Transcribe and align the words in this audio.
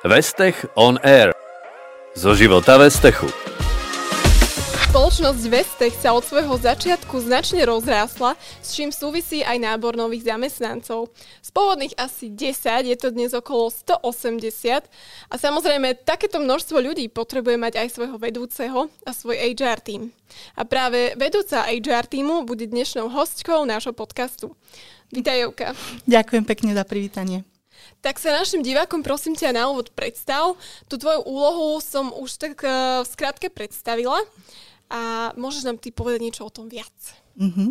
Vestech 0.00 0.64
on 0.80 0.96
Air. 1.04 1.36
Zo 2.16 2.32
života 2.32 2.80
Vestechu. 2.80 3.28
Spoločnosť 4.88 5.44
Vestech 5.52 5.92
sa 5.92 6.16
od 6.16 6.24
svojho 6.24 6.56
začiatku 6.56 7.20
značne 7.20 7.68
rozrástla, 7.68 8.32
s 8.64 8.72
čím 8.72 8.96
súvisí 8.96 9.44
aj 9.44 9.60
nábor 9.60 10.00
nových 10.00 10.32
zamestnancov. 10.32 11.12
Z 11.44 11.52
pôvodných 11.52 11.92
asi 12.00 12.32
10 12.32 12.88
je 12.88 12.96
to 12.96 13.12
dnes 13.12 13.36
okolo 13.36 13.68
180 13.68 14.88
a 15.28 15.34
samozrejme 15.36 16.00
takéto 16.00 16.40
množstvo 16.40 16.80
ľudí 16.80 17.12
potrebuje 17.12 17.60
mať 17.60 17.84
aj 17.84 17.88
svojho 17.92 18.16
vedúceho 18.16 18.88
a 19.04 19.10
svoj 19.12 19.36
HR 19.52 19.84
tým. 19.84 20.16
A 20.56 20.64
práve 20.64 21.12
vedúca 21.20 21.68
HR 21.68 22.08
týmu 22.08 22.48
bude 22.48 22.64
dnešnou 22.64 23.12
hostkou 23.12 23.68
nášho 23.68 23.92
podcastu. 23.92 24.56
Vítaj, 25.12 25.44
Jovka. 25.44 25.76
Ďakujem 26.08 26.44
pekne 26.48 26.72
za 26.72 26.88
privítanie. 26.88 27.44
Tak 28.00 28.16
sa 28.16 28.32
našim 28.32 28.64
divákom 28.64 29.04
prosím 29.04 29.36
ťa 29.36 29.56
na 29.56 29.68
úvod 29.68 29.92
predstav. 29.92 30.56
Tú 30.88 30.96
tvoju 30.96 31.24
úlohu 31.26 31.78
som 31.84 32.12
už 32.14 32.40
tak 32.40 32.60
uh, 32.64 33.04
skratke 33.04 33.52
predstavila 33.52 34.20
a 34.90 35.30
môžeš 35.38 35.68
nám 35.68 35.78
ty 35.78 35.94
povedať 35.94 36.20
niečo 36.20 36.42
o 36.46 36.50
tom 36.50 36.66
viac. 36.66 36.92
Mm-hmm. 37.38 37.70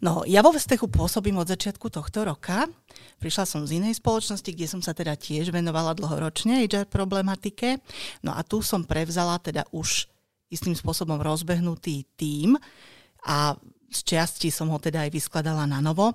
No, 0.00 0.22
ja 0.24 0.40
vo 0.40 0.54
Vestechu 0.54 0.86
pôsobím 0.86 1.36
od 1.40 1.48
začiatku 1.50 1.90
tohto 1.90 2.24
roka. 2.24 2.64
Prišla 3.18 3.44
som 3.44 3.64
z 3.64 3.80
inej 3.80 3.98
spoločnosti, 3.98 4.50
kde 4.52 4.66
som 4.68 4.80
sa 4.80 4.92
teda 4.92 5.16
tiež 5.16 5.50
venovala 5.50 5.96
dlhoročne 5.96 6.64
HR 6.64 6.86
problematike. 6.86 7.80
No 8.22 8.32
a 8.36 8.44
tu 8.44 8.60
som 8.60 8.84
prevzala 8.84 9.40
teda 9.40 9.66
už 9.72 10.08
istým 10.52 10.76
spôsobom 10.78 11.18
rozbehnutý 11.18 12.06
tím 12.14 12.54
a 13.26 13.58
z 13.90 14.00
časti 14.04 14.48
som 14.52 14.70
ho 14.70 14.78
teda 14.78 15.08
aj 15.08 15.10
vyskladala 15.10 15.66
na 15.66 15.82
novo. 15.82 16.14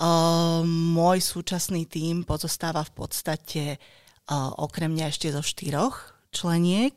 Uh, 0.00 0.64
môj 0.64 1.20
súčasný 1.20 1.84
tím 1.84 2.24
pozostáva 2.24 2.80
v 2.88 2.92
podstate 3.04 3.76
uh, 3.76 4.48
okrem 4.56 4.88
mňa 4.96 5.12
ešte 5.12 5.28
zo 5.28 5.44
štyroch 5.44 6.16
členiek. 6.32 6.96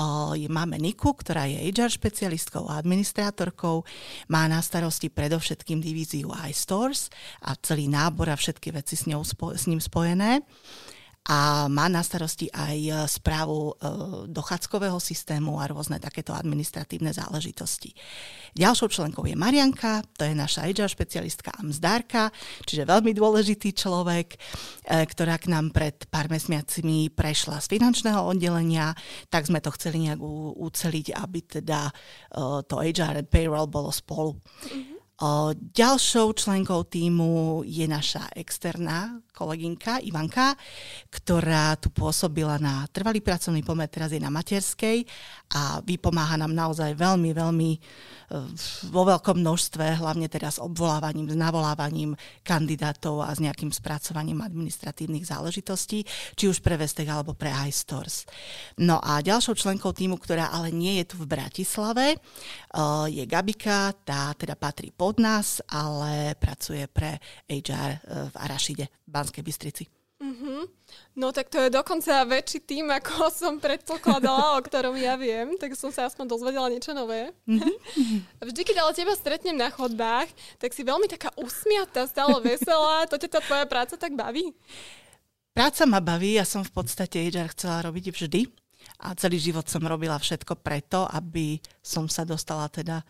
Uh, 0.00 0.32
máme 0.48 0.80
Niku, 0.80 1.12
ktorá 1.12 1.44
je 1.44 1.68
HR 1.68 1.92
špecialistkou 1.92 2.64
a 2.72 2.80
administrátorkou. 2.80 3.84
Má 4.32 4.48
na 4.48 4.64
starosti 4.64 5.12
predovšetkým 5.12 5.84
divíziu 5.84 6.32
iStores 6.48 7.12
a 7.44 7.52
celý 7.60 7.84
nábor 7.84 8.32
a 8.32 8.40
všetky 8.40 8.72
veci 8.72 8.96
s, 8.96 9.04
ňou 9.04 9.28
spo- 9.28 9.52
s 9.52 9.68
ním 9.68 9.84
spojené. 9.84 10.40
Uh, 10.40 10.97
a 11.28 11.68
má 11.68 11.92
na 11.92 12.00
starosti 12.00 12.48
aj 12.48 12.78
e, 12.80 12.92
správu 13.04 13.60
e, 13.60 13.72
dochádzkového 14.32 14.96
systému 14.96 15.60
a 15.60 15.68
rôzne 15.68 16.00
takéto 16.00 16.32
administratívne 16.32 17.12
záležitosti. 17.12 17.92
Ďalšou 18.56 18.88
členkou 18.88 19.28
je 19.28 19.36
Marianka, 19.36 20.00
to 20.16 20.24
je 20.24 20.32
naša 20.32 20.64
HR 20.64 20.88
špecialistka 20.88 21.52
a 21.52 21.60
mzdárka, 21.60 22.32
čiže 22.64 22.88
veľmi 22.88 23.12
dôležitý 23.12 23.76
človek, 23.76 24.34
e, 24.34 24.38
ktorá 25.04 25.36
k 25.36 25.52
nám 25.52 25.68
pred 25.76 26.08
pár 26.08 26.32
mesiacmi 26.32 27.12
prešla 27.12 27.60
z 27.60 27.76
finančného 27.76 28.24
oddelenia, 28.24 28.96
tak 29.28 29.44
sme 29.44 29.60
to 29.60 29.68
chceli 29.76 30.08
nejak 30.08 30.20
uceliť, 30.58 31.06
aby 31.12 31.40
teda 31.44 31.92
to 32.64 32.74
HR 32.80 33.20
and 33.20 33.28
payroll 33.28 33.68
bolo 33.68 33.92
spolu. 33.92 34.32
Mm-hmm. 34.38 34.97
Ďalšou 35.74 36.30
členkou 36.38 36.86
týmu 36.86 37.66
je 37.66 37.90
naša 37.90 38.30
externá 38.38 39.18
kolegynka 39.34 39.98
Ivanka, 40.06 40.54
ktorá 41.10 41.74
tu 41.74 41.90
pôsobila 41.90 42.54
na 42.62 42.86
trvalý 42.94 43.18
pracovný 43.18 43.66
pomer, 43.66 43.90
teraz 43.90 44.14
je 44.14 44.22
na 44.22 44.30
materskej 44.30 45.02
a 45.58 45.82
vypomáha 45.82 46.38
nám 46.38 46.54
naozaj 46.54 46.94
veľmi, 46.94 47.34
veľmi 47.34 47.70
vo 48.92 49.02
veľkom 49.08 49.40
množstve, 49.40 50.04
hlavne 50.04 50.28
teda 50.28 50.52
s 50.52 50.60
obvolávaním, 50.60 51.32
s 51.32 51.36
navolávaním 51.36 52.12
kandidátov 52.44 53.24
a 53.24 53.32
s 53.32 53.40
nejakým 53.40 53.72
spracovaním 53.72 54.44
administratívnych 54.44 55.24
záležitostí, 55.24 56.04
či 56.36 56.44
už 56.44 56.60
pre 56.60 56.76
Vestech 56.76 57.08
alebo 57.08 57.32
pre 57.32 57.48
iStores. 57.64 58.28
No 58.76 59.00
a 59.00 59.24
ďalšou 59.24 59.56
členkou 59.56 59.96
týmu, 59.96 60.20
ktorá 60.20 60.52
ale 60.52 60.68
nie 60.68 61.00
je 61.00 61.08
tu 61.08 61.16
v 61.24 61.30
Bratislave, 61.40 62.06
eh, 62.12 63.06
je 63.08 63.24
Gabika, 63.24 63.96
tá 64.04 64.36
teda 64.36 64.60
patrí 64.60 64.92
pod 65.08 65.24
nás, 65.24 65.64
ale 65.72 66.36
pracuje 66.36 66.84
pre 66.84 67.16
HR 67.48 67.90
eh, 67.96 67.98
v 68.28 68.34
Arašide 68.36 68.84
v 68.84 69.08
Banskej 69.08 69.40
Bystrici. 69.40 69.84
Mm-hmm. 70.20 70.60
No 71.16 71.32
tak 71.32 71.48
to 71.48 71.64
je 71.64 71.72
dokonca 71.72 72.28
väčší 72.28 72.60
tým, 72.68 72.92
ako 72.92 73.30
som 73.40 73.56
predpokladala, 73.56 74.60
o 74.60 74.60
ktorom 74.60 74.92
ja 75.00 75.16
viem, 75.16 75.56
tak 75.56 75.72
som 75.80 75.88
sa 75.88 76.04
aspoň 76.04 76.28
dozvedela 76.28 76.68
niečo 76.68 76.92
nové. 76.92 77.32
Mm-hmm. 77.48 78.44
Vždy, 78.52 78.60
keď 78.68 78.76
ale 78.84 78.92
teba 78.92 79.16
stretnem 79.16 79.56
na 79.56 79.72
chodbách, 79.72 80.28
tak 80.60 80.76
si 80.76 80.84
veľmi 80.84 81.08
taká 81.08 81.32
usmiatá, 81.40 82.04
stále 82.04 82.36
veselá. 82.44 83.08
To 83.08 83.16
ťa 83.16 83.32
tá 83.32 83.40
tvoja 83.40 83.64
práca 83.64 83.96
tak 83.96 84.12
baví? 84.12 84.52
Práca 85.56 85.88
ma 85.88 86.04
baví, 86.04 86.36
ja 86.36 86.44
som 86.44 86.60
v 86.60 86.84
podstate 86.84 87.32
HR 87.32 87.56
chcela 87.56 87.80
robiť 87.88 88.12
vždy 88.12 88.44
a 89.08 89.16
celý 89.16 89.40
život 89.40 89.64
som 89.72 89.80
robila 89.88 90.20
všetko 90.20 90.60
preto, 90.60 91.08
aby 91.08 91.56
som 91.80 92.12
sa 92.12 92.28
dostala 92.28 92.68
teda 92.68 93.00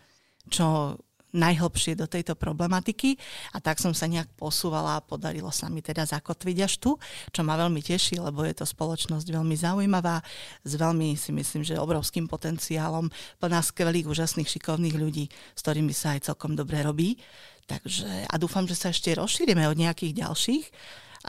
čo 0.47 0.95
najhlbšie 1.33 1.93
do 1.93 2.09
tejto 2.09 2.33
problematiky 2.33 3.17
a 3.53 3.61
tak 3.61 3.77
som 3.77 3.93
sa 3.93 4.09
nejak 4.09 4.29
posúvala 4.33 4.97
a 4.97 5.05
podarilo 5.05 5.53
sa 5.53 5.69
mi 5.69 5.85
teda 5.85 6.05
zakotviť 6.05 6.57
až 6.65 6.73
tu, 6.81 6.91
čo 7.29 7.41
ma 7.45 7.53
veľmi 7.53 7.81
teší, 7.85 8.17
lebo 8.17 8.41
je 8.45 8.57
to 8.57 8.65
spoločnosť 8.65 9.27
veľmi 9.29 9.53
zaujímavá, 9.53 10.25
s 10.65 10.73
veľmi 10.73 11.13
si 11.13 11.29
myslím, 11.29 11.61
že 11.61 11.77
obrovským 11.77 12.25
potenciálom, 12.25 13.13
plná 13.37 13.61
skvelých, 13.61 14.09
úžasných, 14.09 14.49
šikovných 14.49 14.97
ľudí, 14.97 15.29
s 15.29 15.59
ktorými 15.61 15.93
sa 15.93 16.17
aj 16.17 16.33
celkom 16.33 16.57
dobre 16.57 16.81
robí. 16.81 17.21
Takže 17.69 18.25
a 18.25 18.35
dúfam, 18.41 18.65
že 18.65 18.73
sa 18.73 18.89
ešte 18.89 19.13
rozšírime 19.13 19.61
od 19.69 19.77
nejakých 19.77 20.25
ďalších 20.25 20.65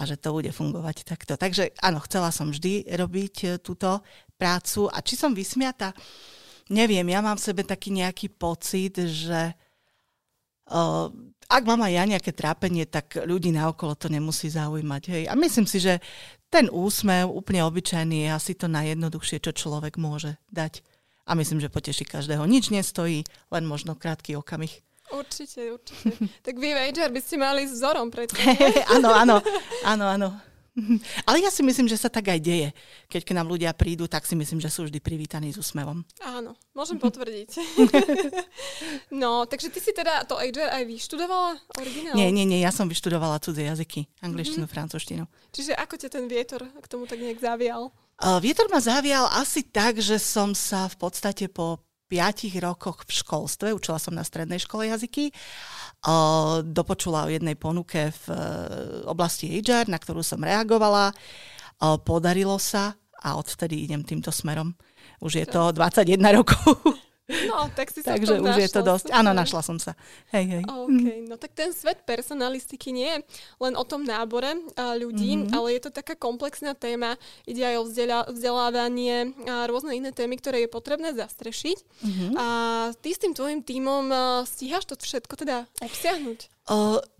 a 0.00 0.06
že 0.08 0.16
to 0.16 0.32
bude 0.32 0.48
fungovať 0.54 1.04
takto. 1.04 1.36
Takže 1.36 1.76
áno, 1.84 2.00
chcela 2.06 2.32
som 2.32 2.48
vždy 2.48 2.88
robiť 2.94 3.34
e, 3.44 3.48
túto 3.58 4.00
prácu 4.38 4.88
a 4.88 5.02
či 5.04 5.18
som 5.18 5.34
vysmiata, 5.36 5.92
neviem, 6.70 7.04
ja 7.10 7.20
mám 7.20 7.36
v 7.36 7.44
sebe 7.44 7.62
taký 7.66 7.90
nejaký 7.92 8.30
pocit, 8.30 8.96
že 8.96 9.52
ak 11.50 11.62
mám 11.66 11.82
aj 11.82 11.92
ja 11.92 12.04
nejaké 12.06 12.30
trápenie, 12.30 12.86
tak 12.86 13.18
ľudí 13.18 13.50
naokolo 13.50 13.98
to 13.98 14.06
nemusí 14.06 14.46
zaujímať. 14.46 15.02
Hej. 15.10 15.22
A 15.26 15.34
myslím 15.34 15.66
si, 15.66 15.82
že 15.82 15.98
ten 16.46 16.70
úsmev 16.70 17.26
úplne 17.30 17.66
obyčajný 17.66 18.26
je 18.26 18.30
asi 18.30 18.52
to 18.54 18.70
najjednoduchšie, 18.70 19.42
čo 19.42 19.50
človek 19.54 19.98
môže 19.98 20.38
dať. 20.54 20.82
A 21.26 21.34
myslím, 21.38 21.62
že 21.62 21.70
poteší 21.70 22.06
každého. 22.06 22.42
Nič 22.46 22.74
nestojí, 22.74 23.22
len 23.54 23.64
možno 23.66 23.94
krátky 23.94 24.34
okamih. 24.38 24.82
Určite, 25.10 25.74
určite. 25.74 26.14
tak 26.46 26.54
vy, 26.58 26.70
HR, 26.70 27.10
by 27.10 27.20
ste 27.22 27.36
mali 27.38 27.66
s 27.66 27.78
vzorom 27.78 28.14
predtým. 28.14 28.46
áno, 28.94 29.10
áno, 29.10 29.36
áno, 29.82 30.04
áno. 30.06 30.28
Ale 31.28 31.42
ja 31.42 31.50
si 31.50 31.62
myslím, 31.66 31.90
že 31.90 31.98
sa 31.98 32.06
tak 32.06 32.30
aj 32.30 32.40
deje. 32.40 32.68
Keď 33.10 33.22
k 33.26 33.34
nám 33.34 33.50
ľudia 33.50 33.74
prídu, 33.74 34.06
tak 34.06 34.24
si 34.24 34.38
myslím, 34.38 34.62
že 34.62 34.70
sú 34.70 34.86
vždy 34.86 34.98
privítaní 35.02 35.50
s 35.50 35.58
úsmevom. 35.58 36.06
Áno, 36.22 36.54
môžem 36.72 36.96
potvrdiť. 37.04 37.50
no, 39.22 39.44
takže 39.46 39.68
ty 39.70 39.78
si 39.82 39.90
teda 39.90 40.24
to 40.24 40.38
HR 40.38 40.70
aj 40.70 40.84
vyštudovala 40.86 41.58
originál? 41.78 42.14
Nie, 42.14 42.30
nie, 42.30 42.46
nie, 42.46 42.62
ja 42.62 42.70
som 42.70 42.86
vyštudovala 42.86 43.42
cudzie 43.42 43.66
jazyky, 43.66 44.06
angličtinu, 44.22 44.64
mm-hmm. 44.64 44.74
francúzštinu. 44.74 45.24
Čiže 45.50 45.74
ako 45.74 45.94
ťa 45.98 46.08
ten 46.08 46.24
vietor 46.30 46.62
k 46.66 46.86
tomu 46.86 47.04
tak 47.10 47.18
nejak 47.18 47.42
zavial? 47.42 47.90
Uh, 48.20 48.36
vietor 48.36 48.68
ma 48.68 48.78
zavial 48.84 49.32
asi 49.32 49.64
tak, 49.64 49.96
že 49.96 50.20
som 50.20 50.52
sa 50.52 50.92
v 50.92 50.96
podstate 51.00 51.48
po 51.48 51.80
piatich 52.10 52.58
rokoch 52.58 53.06
v 53.06 53.12
školstve, 53.22 53.70
učila 53.70 54.02
som 54.02 54.10
na 54.10 54.26
strednej 54.26 54.58
škole 54.58 54.90
jazyky, 54.90 55.30
dopočula 56.66 57.30
o 57.30 57.32
jednej 57.32 57.54
ponuke 57.54 58.10
v 58.10 58.24
e, 58.34 58.38
oblasti 59.06 59.52
HR, 59.62 59.86
na 59.86 60.00
ktorú 60.00 60.24
som 60.26 60.42
reagovala. 60.42 61.14
Podarilo 62.02 62.58
sa 62.58 62.98
a 63.20 63.36
odvtedy 63.36 63.86
idem 63.88 64.02
týmto 64.02 64.32
smerom. 64.32 64.74
Už 65.20 65.44
je 65.44 65.46
to 65.46 65.72
21 65.72 66.18
rokov. 66.36 66.76
No, 67.46 67.70
tak 67.72 67.94
si 67.94 68.02
sa 68.02 68.18
Takže 68.18 68.42
už 68.42 68.46
našla, 68.46 68.64
je 68.64 68.70
to 68.74 68.82
dosť. 68.82 69.06
Super. 69.08 69.18
Áno, 69.22 69.30
našla 69.30 69.60
som 69.62 69.78
sa. 69.78 69.94
Hej, 70.34 70.44
hej. 70.58 70.62
Okay. 70.66 71.18
No 71.30 71.38
tak 71.38 71.54
ten 71.54 71.70
svet 71.70 72.02
personalistiky 72.02 72.90
nie 72.90 73.06
je 73.06 73.18
len 73.62 73.74
o 73.78 73.84
tom 73.86 74.02
nábore 74.02 74.50
a 74.74 74.98
ľudí, 74.98 75.38
mm-hmm. 75.38 75.54
ale 75.54 75.78
je 75.78 75.80
to 75.86 75.90
taká 75.94 76.18
komplexná 76.18 76.74
téma. 76.74 77.14
Ide 77.46 77.62
aj 77.62 77.76
o 77.80 77.84
vzdelávanie 78.34 79.32
a 79.46 79.70
rôzne 79.70 79.94
iné 79.94 80.10
témy, 80.10 80.36
ktoré 80.42 80.66
je 80.66 80.70
potrebné 80.70 81.14
zastrešiť. 81.14 81.78
Mm-hmm. 81.80 82.30
A 82.34 82.46
ty 82.98 83.14
s 83.14 83.22
tým 83.22 83.32
tvojim 83.32 83.62
tímom 83.62 84.10
stíhaš 84.44 84.90
to 84.90 84.98
všetko 84.98 85.34
teda 85.38 85.70
obsiahnuť? 85.80 86.59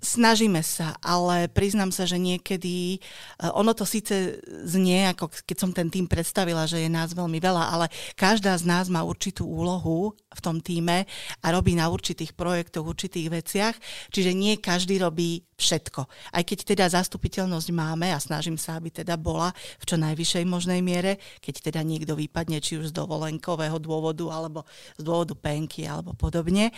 Snažíme 0.01 0.63
sa, 0.63 0.95
ale 1.03 1.51
priznám 1.51 1.91
sa, 1.91 2.07
že 2.07 2.17
niekedy 2.17 3.03
uh, 3.43 3.51
ono 3.59 3.75
to 3.75 3.83
síce 3.83 4.39
znie, 4.65 5.11
ako 5.11 5.29
keď 5.45 5.57
som 5.59 5.75
ten 5.75 5.91
tým 5.91 6.07
predstavila, 6.07 6.71
že 6.71 6.81
je 6.81 6.89
nás 6.89 7.13
veľmi 7.13 7.37
veľa, 7.37 7.69
ale 7.69 7.87
každá 8.15 8.55
z 8.57 8.65
nás 8.65 8.87
má 8.87 9.03
určitú 9.03 9.45
úlohu 9.45 10.15
v 10.31 10.41
tom 10.41 10.63
týme 10.63 11.03
a 11.43 11.47
robí 11.51 11.75
na 11.75 11.91
určitých 11.91 12.33
projektoch, 12.39 12.87
určitých 12.87 13.29
veciach, 13.43 13.75
čiže 14.15 14.31
nie 14.33 14.55
každý 14.57 15.03
robí 15.03 15.45
všetko. 15.61 16.01
Aj 16.33 16.43
keď 16.47 16.59
teda 16.73 16.87
zastupiteľnosť 16.89 17.69
máme 17.77 18.09
a 18.09 18.23
snažím 18.23 18.57
sa, 18.57 18.81
aby 18.81 18.89
teda 18.89 19.21
bola 19.21 19.53
v 19.77 19.85
čo 19.85 20.01
najvyššej 20.01 20.45
možnej 20.49 20.81
miere, 20.81 21.21
keď 21.45 21.69
teda 21.69 21.81
niekto 21.85 22.17
vypadne 22.17 22.65
či 22.65 22.81
už 22.81 22.95
z 22.95 22.97
dovolenkového 22.97 23.77
dôvodu 23.77 24.25
alebo 24.33 24.65
z 24.97 25.03
dôvodu 25.05 25.37
penky 25.37 25.85
alebo 25.85 26.17
podobne. 26.17 26.73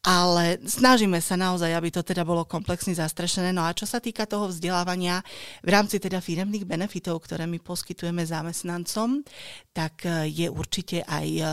Ale 0.00 0.60
snažíme 0.64 1.20
sa 1.20 1.36
naozaj, 1.36 1.72
aby 1.76 1.88
to 1.94 2.02
teda 2.02 2.26
bolo 2.26 2.42
komplexne 2.42 2.90
zastrešené. 2.90 3.54
No 3.54 3.62
a 3.62 3.70
čo 3.70 3.86
sa 3.86 4.02
týka 4.02 4.26
toho 4.26 4.50
vzdelávania 4.50 5.22
v 5.62 5.70
rámci 5.70 6.02
teda 6.02 6.18
firemných 6.18 6.66
benefitov, 6.66 7.22
ktoré 7.22 7.46
my 7.46 7.62
poskytujeme 7.62 8.26
zamestnancom, 8.26 9.22
tak 9.70 10.02
e, 10.02 10.26
je 10.26 10.50
určite 10.50 11.06
aj 11.06 11.26
e, 11.38 11.44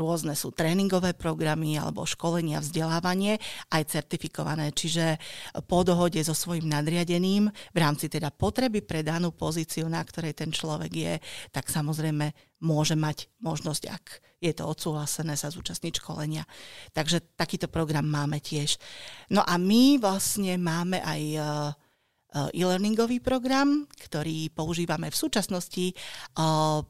rôzne 0.00 0.32
sú 0.32 0.56
tréningové 0.56 1.12
programy 1.12 1.76
alebo 1.76 2.08
školenia, 2.08 2.64
vzdelávanie, 2.64 3.36
aj 3.68 4.00
certifikované. 4.00 4.72
Čiže 4.72 5.20
po 5.68 5.84
dohode 5.84 6.24
so 6.24 6.32
svojím 6.32 6.72
nadriadeným 6.72 7.52
v 7.52 7.78
rámci 7.78 8.08
teda 8.08 8.32
potreby 8.32 8.80
pre 8.80 9.04
danú 9.04 9.36
pozíciu, 9.36 9.84
na 9.92 10.00
ktorej 10.00 10.32
ten 10.32 10.48
človek 10.48 10.92
je, 10.92 11.14
tak 11.52 11.68
samozrejme 11.68 12.53
môže 12.64 12.96
mať 12.96 13.28
možnosť, 13.44 13.84
ak 13.92 14.04
je 14.40 14.52
to 14.56 14.64
odsúhlasené, 14.64 15.36
sa 15.36 15.52
zúčastniť 15.52 16.00
školenia. 16.00 16.48
Takže 16.96 17.36
takýto 17.36 17.68
program 17.68 18.08
máme 18.08 18.40
tiež. 18.40 18.80
No 19.28 19.44
a 19.44 19.60
my 19.60 20.00
vlastne 20.00 20.56
máme 20.56 21.04
aj 21.04 21.22
Eh, 21.44 21.83
e-learningový 22.34 23.22
program, 23.22 23.86
ktorý 23.86 24.50
používame 24.50 25.08
v 25.08 25.16
súčasnosti 25.16 25.86
eh, 25.90 25.94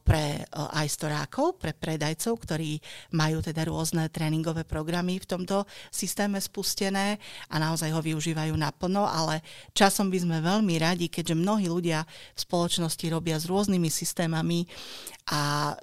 pre 0.01 0.25
eh, 0.41 0.45
aj 0.51 0.87
storákov, 0.89 1.61
pre 1.61 1.77
predajcov, 1.77 2.33
ktorí 2.41 2.81
majú 3.13 3.45
teda 3.45 3.69
rôzne 3.69 4.09
tréningové 4.09 4.65
programy 4.65 5.21
v 5.21 5.29
tomto 5.29 5.69
systéme 5.93 6.41
spustené 6.41 7.21
a 7.53 7.55
naozaj 7.61 7.93
ho 7.93 8.01
využívajú 8.01 8.53
naplno, 8.57 9.05
ale 9.05 9.45
časom 9.77 10.09
by 10.09 10.17
sme 10.17 10.37
veľmi 10.41 10.75
radi, 10.81 11.07
keďže 11.07 11.37
mnohí 11.37 11.69
ľudia 11.69 12.01
v 12.07 12.39
spoločnosti 12.39 13.05
robia 13.13 13.37
s 13.37 13.45
rôznymi 13.45 13.89
systémami 13.89 14.65
a 15.29 15.73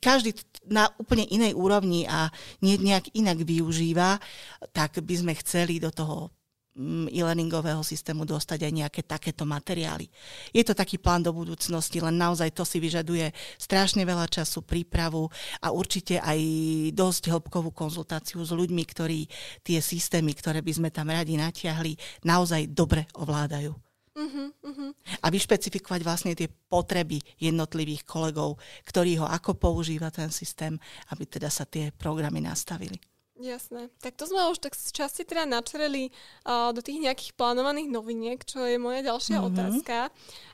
každý 0.00 0.32
na 0.68 0.88
úplne 0.96 1.28
inej 1.28 1.52
úrovni 1.52 2.08
a 2.08 2.32
nejak 2.64 3.12
inak 3.12 3.44
využíva, 3.44 4.16
tak 4.72 5.00
by 5.04 5.14
sme 5.16 5.32
chceli 5.36 5.76
do 5.76 5.92
toho 5.92 6.32
e-learningového 7.10 7.82
systému 7.82 8.22
dostať 8.22 8.64
aj 8.64 8.72
nejaké 8.72 9.00
takéto 9.02 9.42
materiály. 9.42 10.06
Je 10.54 10.62
to 10.62 10.72
taký 10.72 10.96
plán 10.96 11.26
do 11.26 11.34
budúcnosti, 11.34 11.98
len 11.98 12.14
naozaj 12.14 12.54
to 12.54 12.62
si 12.62 12.78
vyžaduje 12.78 13.34
strašne 13.58 14.06
veľa 14.06 14.30
času, 14.30 14.62
prípravu 14.62 15.26
a 15.58 15.74
určite 15.74 16.22
aj 16.22 16.38
dosť 16.94 17.34
hĺbkovú 17.34 17.74
konzultáciu 17.74 18.40
s 18.40 18.54
ľuďmi, 18.54 18.82
ktorí 18.86 19.26
tie 19.66 19.82
systémy, 19.82 20.32
ktoré 20.38 20.62
by 20.62 20.72
sme 20.72 20.88
tam 20.94 21.10
radi 21.10 21.34
natiahli, 21.34 21.98
naozaj 22.22 22.70
dobre 22.70 23.10
ovládajú. 23.18 23.74
Uh-huh, 24.18 24.50
uh-huh. 24.50 24.90
A 25.22 25.26
vyšpecifikovať 25.30 26.00
vlastne 26.02 26.34
tie 26.34 26.50
potreby 26.50 27.22
jednotlivých 27.38 28.02
kolegov, 28.02 28.58
ktorí 28.82 29.22
ho 29.22 29.26
ako 29.30 29.54
používa 29.54 30.10
ten 30.10 30.34
systém, 30.34 30.74
aby 31.14 31.22
teda 31.22 31.46
sa 31.46 31.62
tie 31.62 31.94
programy 31.94 32.42
nastavili. 32.42 32.98
Jasné. 33.38 33.86
Tak 34.02 34.18
to 34.18 34.26
sme 34.26 34.50
už 34.50 34.58
tak 34.58 34.74
z 34.74 34.90
časti 34.90 35.22
teda 35.22 35.46
načreli 35.46 36.10
uh, 36.42 36.74
do 36.74 36.82
tých 36.82 36.98
nejakých 36.98 37.32
plánovaných 37.38 37.86
noviniek, 37.86 38.42
čo 38.42 38.66
je 38.66 38.82
moja 38.82 39.06
ďalšia 39.06 39.38
mm-hmm. 39.38 39.50
otázka. 39.54 39.96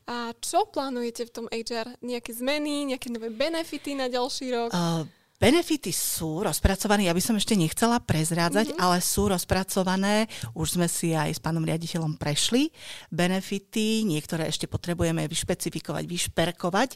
A 0.05 0.37
čo 0.37 0.69
plánujete 0.69 1.25
v 1.25 1.33
tom 1.33 1.47
HR? 1.49 1.97
Nejaké 2.05 2.37
zmeny, 2.37 2.93
nejaké 2.93 3.09
nové 3.09 3.33
benefity 3.33 3.97
na 3.97 4.13
ďalší 4.13 4.53
rok? 4.53 4.71
Uh, 4.77 5.09
Benefity 5.35 5.91
sú 5.91 6.47
rozpracované, 6.47 7.11
ja 7.11 7.17
by 7.17 7.19
som 7.19 7.35
ešte 7.35 7.59
nechcela 7.59 7.99
prezrádzať, 7.99 8.71
mm-hmm. 8.71 8.85
ale 8.87 9.03
sú 9.03 9.27
rozpracované. 9.27 10.31
Už 10.55 10.79
sme 10.79 10.87
si 10.87 11.11
aj 11.11 11.35
s 11.35 11.43
pánom 11.43 11.67
riaditeľom 11.67 12.15
prešli 12.15 12.71
benefity, 13.11 14.07
niektoré 14.07 14.47
ešte 14.47 14.71
potrebujeme 14.71 15.27
vyšpecifikovať, 15.27 16.05
vyšperkovať, 16.07 16.91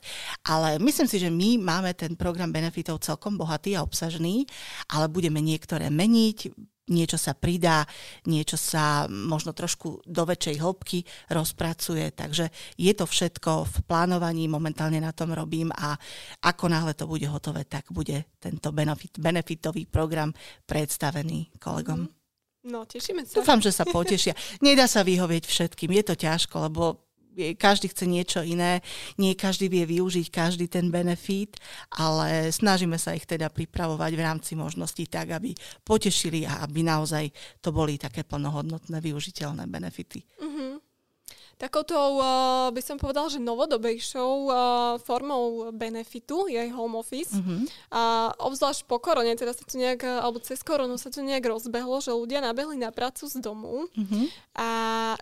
ale 0.47 0.79
myslím 0.79 1.11
si, 1.11 1.19
že 1.19 1.35
my 1.35 1.59
máme 1.59 1.91
ten 1.99 2.15
program 2.15 2.55
benefitov 2.55 3.03
celkom 3.03 3.35
bohatý 3.35 3.75
a 3.75 3.83
obsažný, 3.83 4.47
ale 4.87 5.11
budeme 5.11 5.43
niektoré 5.43 5.91
meniť, 5.91 6.55
niečo 6.89 7.17
sa 7.21 7.33
pridá, 7.37 7.85
niečo 8.27 8.57
sa 8.61 9.09
možno 9.09 9.53
trošku 9.57 10.03
do 10.05 10.23
väčšej 10.25 10.57
hĺbky 10.61 10.99
rozpracuje, 11.33 12.13
takže 12.13 12.51
je 12.77 12.93
to 12.93 13.05
všetko 13.09 13.65
v 13.65 13.77
plánovaní, 13.89 14.49
momentálne 14.49 15.01
na 15.01 15.13
tom 15.13 15.33
robím 15.33 15.73
a 15.73 15.97
ako 16.45 16.65
náhle 16.69 16.93
to 16.93 17.09
bude 17.09 17.25
hotové, 17.29 17.65
tak 17.65 17.89
bude 17.93 18.29
tento 18.43 18.73
benefit, 18.73 19.17
benefitový 19.17 19.87
program 19.89 20.33
predstavený 20.67 21.57
kolegom. 21.57 22.09
No, 22.69 22.85
tešíme 22.85 23.25
sa. 23.25 23.41
Dúfam, 23.41 23.63
že 23.63 23.73
sa 23.73 23.89
potešia. 23.89 24.37
Nedá 24.61 24.85
sa 24.91 25.01
vyhovieť 25.01 25.49
všetkým, 25.49 25.95
je 25.95 26.05
to 26.05 26.15
ťažko, 26.19 26.69
lebo 26.69 27.08
každý 27.59 27.93
chce 27.93 28.05
niečo 28.09 28.41
iné, 28.43 28.83
nie 29.19 29.39
každý 29.39 29.71
vie 29.71 29.85
využiť 29.87 30.27
každý 30.33 30.67
ten 30.67 30.91
benefit, 30.91 31.57
ale 31.95 32.51
snažíme 32.51 32.99
sa 32.99 33.15
ich 33.15 33.25
teda 33.25 33.53
pripravovať 33.53 34.13
v 34.15 34.25
rámci 34.25 34.53
možností 34.59 35.07
tak, 35.07 35.35
aby 35.37 35.55
potešili 35.87 36.45
a 36.49 36.65
aby 36.67 36.83
naozaj 36.83 37.31
to 37.63 37.71
boli 37.71 38.01
také 38.01 38.27
plnohodnotné 38.27 38.99
využiteľné 38.99 39.65
benefity. 39.71 40.25
Mm-hmm 40.43 40.88
takouto, 41.59 41.95
uh, 42.23 42.71
by 42.71 42.79
som 42.79 42.97
povedal, 42.97 43.27
že 43.27 43.43
novodobejšou 43.43 44.33
uh, 44.47 44.55
formou 45.03 45.75
benefitu 45.75 46.47
je 46.47 46.71
home 46.71 47.03
office. 47.03 47.35
Mm-hmm. 47.35 47.67
A 47.91 48.31
obzvlášť 48.39 48.87
po 48.87 49.03
korone, 49.03 49.35
teda 49.35 49.51
sa 49.51 49.67
to 49.67 49.75
nejak, 49.75 50.07
alebo 50.07 50.39
cez 50.39 50.63
koronu 50.63 50.95
sa 50.97 51.11
to 51.11 51.21
nejak 51.21 51.43
rozbehlo, 51.43 51.99
že 51.99 52.15
ľudia 52.15 52.39
nabehli 52.39 52.79
na 52.79 52.95
prácu 52.95 53.27
z 53.27 53.43
domu. 53.43 53.91
Mm-hmm. 53.99 54.25
A 54.55 54.69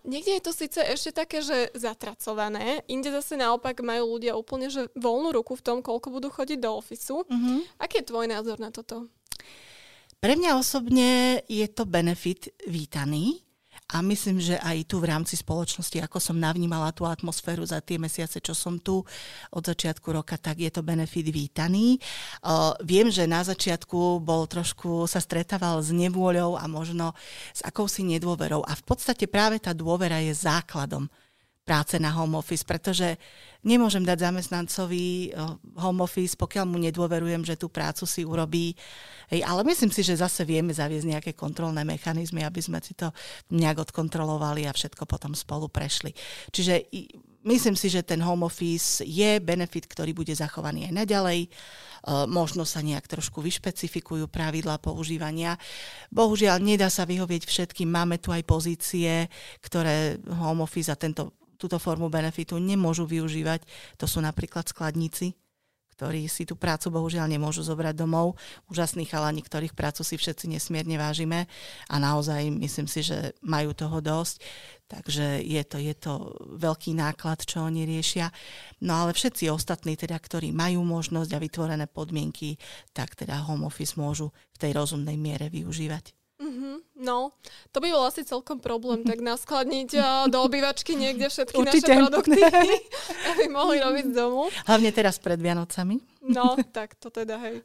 niekde 0.04 0.36
je 0.36 0.42
to 0.44 0.52
síce 0.52 0.78
ešte 0.78 1.16
také, 1.16 1.40
že 1.40 1.72
zatracované, 1.72 2.84
inde 2.86 3.08
zase 3.08 3.40
naopak 3.40 3.80
majú 3.80 4.20
ľudia 4.20 4.36
úplne 4.36 4.68
že 4.68 4.92
voľnú 4.92 5.32
ruku 5.32 5.56
v 5.56 5.64
tom, 5.64 5.78
koľko 5.80 6.12
budú 6.12 6.28
chodiť 6.28 6.58
do 6.60 6.70
ofisu. 6.76 7.24
Mm-hmm. 7.24 7.80
Aký 7.80 8.04
je 8.04 8.08
tvoj 8.12 8.28
názor 8.28 8.60
na 8.60 8.68
toto? 8.68 9.08
Pre 10.16 10.32
mňa 10.32 10.58
osobne 10.58 11.40
je 11.46 11.66
to 11.70 11.86
benefit 11.86 12.50
vítaný, 12.66 13.45
a 13.86 14.02
myslím, 14.02 14.42
že 14.42 14.58
aj 14.58 14.90
tu 14.90 14.98
v 14.98 15.14
rámci 15.14 15.38
spoločnosti, 15.38 16.02
ako 16.02 16.18
som 16.18 16.34
navnímala 16.34 16.90
tú 16.90 17.06
atmosféru 17.06 17.62
za 17.62 17.78
tie 17.78 18.02
mesiace, 18.02 18.42
čo 18.42 18.50
som 18.50 18.82
tu 18.82 19.06
od 19.54 19.62
začiatku 19.62 20.10
roka, 20.10 20.34
tak 20.34 20.58
je 20.58 20.70
to 20.74 20.82
benefit 20.82 21.30
vítaný. 21.30 22.02
Uh, 22.42 22.74
viem, 22.82 23.06
že 23.14 23.30
na 23.30 23.46
začiatku 23.46 24.18
bol 24.26 24.50
trošku, 24.50 25.06
sa 25.06 25.22
stretával 25.22 25.78
s 25.78 25.94
nevôľou 25.94 26.58
a 26.58 26.66
možno 26.66 27.14
s 27.54 27.62
akousi 27.62 28.02
nedôverou. 28.02 28.66
A 28.66 28.74
v 28.74 28.82
podstate 28.82 29.30
práve 29.30 29.62
tá 29.62 29.70
dôvera 29.70 30.18
je 30.18 30.34
základom 30.34 31.06
práce 31.66 31.98
na 31.98 32.14
home 32.14 32.38
office, 32.38 32.62
pretože 32.62 33.18
nemôžem 33.66 34.06
dať 34.06 34.30
zamestnancovi 34.30 35.04
eh, 35.28 35.36
home 35.82 36.06
office, 36.06 36.38
pokiaľ 36.38 36.64
mu 36.70 36.78
nedôverujem, 36.78 37.42
že 37.42 37.58
tú 37.58 37.66
prácu 37.66 38.06
si 38.06 38.22
urobí. 38.22 38.78
Hej, 39.26 39.42
ale 39.42 39.66
myslím 39.66 39.90
si, 39.90 40.06
že 40.06 40.22
zase 40.22 40.46
vieme 40.46 40.70
zaviesť 40.70 41.06
nejaké 41.10 41.30
kontrolné 41.34 41.82
mechanizmy, 41.82 42.46
aby 42.46 42.62
sme 42.62 42.78
si 42.78 42.94
to 42.94 43.10
nejak 43.50 43.90
odkontrolovali 43.90 44.70
a 44.70 44.72
všetko 44.72 45.02
potom 45.10 45.34
spolu 45.34 45.66
prešli. 45.66 46.14
Čiže 46.54 46.86
myslím 47.46 47.78
si, 47.78 47.86
že 47.88 48.02
ten 48.02 48.18
home 48.20 48.44
office 48.44 49.00
je 49.06 49.38
benefit, 49.38 49.86
ktorý 49.86 50.12
bude 50.12 50.34
zachovaný 50.34 50.90
aj 50.90 51.06
naďalej. 51.06 51.40
Eh, 51.46 52.26
možno 52.30 52.62
sa 52.62 52.82
nejak 52.82 53.10
trošku 53.10 53.42
vyšpecifikujú 53.42 54.30
pravidlá 54.30 54.78
používania. 54.78 55.58
Bohužiaľ, 56.14 56.62
nedá 56.62 56.86
sa 56.86 57.02
vyhovieť 57.02 57.46
všetkým. 57.46 57.90
Máme 57.90 58.22
tu 58.22 58.30
aj 58.30 58.46
pozície, 58.46 59.26
ktoré 59.58 60.22
home 60.26 60.62
office 60.62 60.90
a 60.90 60.98
tento 60.98 61.34
túto 61.56 61.80
formu 61.80 62.12
benefitu 62.12 62.60
nemôžu 62.60 63.08
využívať. 63.08 63.64
To 63.96 64.04
sú 64.04 64.20
napríklad 64.20 64.68
skladníci, 64.68 65.32
ktorí 65.96 66.28
si 66.28 66.44
tú 66.44 66.60
prácu 66.60 66.92
bohužiaľ 66.92 67.24
nemôžu 67.24 67.64
zobrať 67.64 67.96
domov. 67.96 68.36
Úžasní 68.68 69.08
chalani, 69.08 69.40
ktorých 69.40 69.72
prácu 69.72 70.04
si 70.04 70.20
všetci 70.20 70.52
nesmierne 70.52 71.00
vážime 71.00 71.48
a 71.88 71.96
naozaj 71.96 72.52
myslím 72.52 72.84
si, 72.84 73.00
že 73.00 73.32
majú 73.40 73.72
toho 73.72 74.04
dosť. 74.04 74.44
Takže 74.86 75.42
je 75.42 75.62
to, 75.66 75.82
je 75.82 75.94
to 75.96 76.36
veľký 76.62 76.94
náklad, 76.94 77.42
čo 77.42 77.64
oni 77.64 77.88
riešia. 77.88 78.30
No 78.84 79.02
ale 79.02 79.16
všetci 79.16 79.50
ostatní, 79.50 79.96
teda, 79.98 80.14
ktorí 80.20 80.54
majú 80.54 80.84
možnosť 80.86 81.32
a 81.34 81.42
vytvorené 81.42 81.86
podmienky, 81.90 82.60
tak 82.94 83.18
teda 83.18 83.42
home 83.48 83.66
office 83.66 83.98
môžu 83.98 84.30
v 84.54 84.60
tej 84.62 84.76
rozumnej 84.76 85.18
miere 85.18 85.50
využívať. 85.50 86.25
Mm-hmm, 86.36 87.00
no, 87.00 87.32
to 87.72 87.80
by 87.80 87.88
bol 87.88 88.04
asi 88.04 88.20
celkom 88.20 88.60
problém, 88.60 89.00
tak 89.08 89.24
naskladniť 89.24 89.90
uh, 89.96 90.28
do 90.28 90.44
obývačky 90.44 90.92
niekde 90.92 91.32
všetky 91.32 91.56
Určite. 91.56 91.96
naše 91.96 92.00
produkty, 92.04 92.40
aby 93.32 93.44
mohli 93.48 93.80
robiť 93.80 94.04
z 94.12 94.14
domu. 94.14 94.52
Hlavne 94.68 94.90
teraz 94.92 95.16
pred 95.16 95.40
Vianocami. 95.40 95.96
No, 96.28 96.60
tak 96.76 97.00
to 97.00 97.08
teda, 97.08 97.40
hej. 97.40 97.64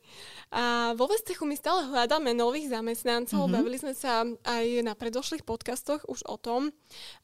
A 0.55 0.95
vo 0.95 1.11
Vestechu 1.11 1.43
my 1.43 1.59
stále 1.59 1.83
hľadáme 1.91 2.31
nových 2.31 2.71
zamestnancov, 2.71 3.43
mm-hmm. 3.43 3.57
bavili 3.59 3.75
sme 3.75 3.91
sa 3.91 4.23
aj 4.47 4.65
na 4.87 4.95
predošlých 4.95 5.43
podcastoch 5.43 6.07
už 6.07 6.23
o 6.31 6.39
tom. 6.39 6.71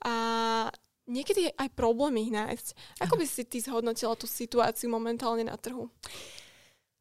A 0.04 0.14
niekedy 1.08 1.48
je 1.48 1.52
aj 1.56 1.72
problém 1.80 2.28
ich 2.28 2.32
nájsť. 2.36 2.68
Ako 3.08 3.16
by 3.16 3.24
si 3.24 3.48
ty 3.48 3.64
zhodnotila 3.64 4.20
tú 4.20 4.28
situáciu 4.28 4.92
momentálne 4.92 5.48
na 5.48 5.56
trhu? 5.56 5.88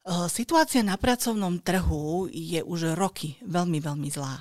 Situácia 0.07 0.87
na 0.87 0.95
pracovnom 0.95 1.59
trhu 1.59 2.31
je 2.31 2.63
už 2.63 2.95
roky 2.95 3.35
veľmi, 3.43 3.83
veľmi 3.83 4.07
zlá. 4.07 4.39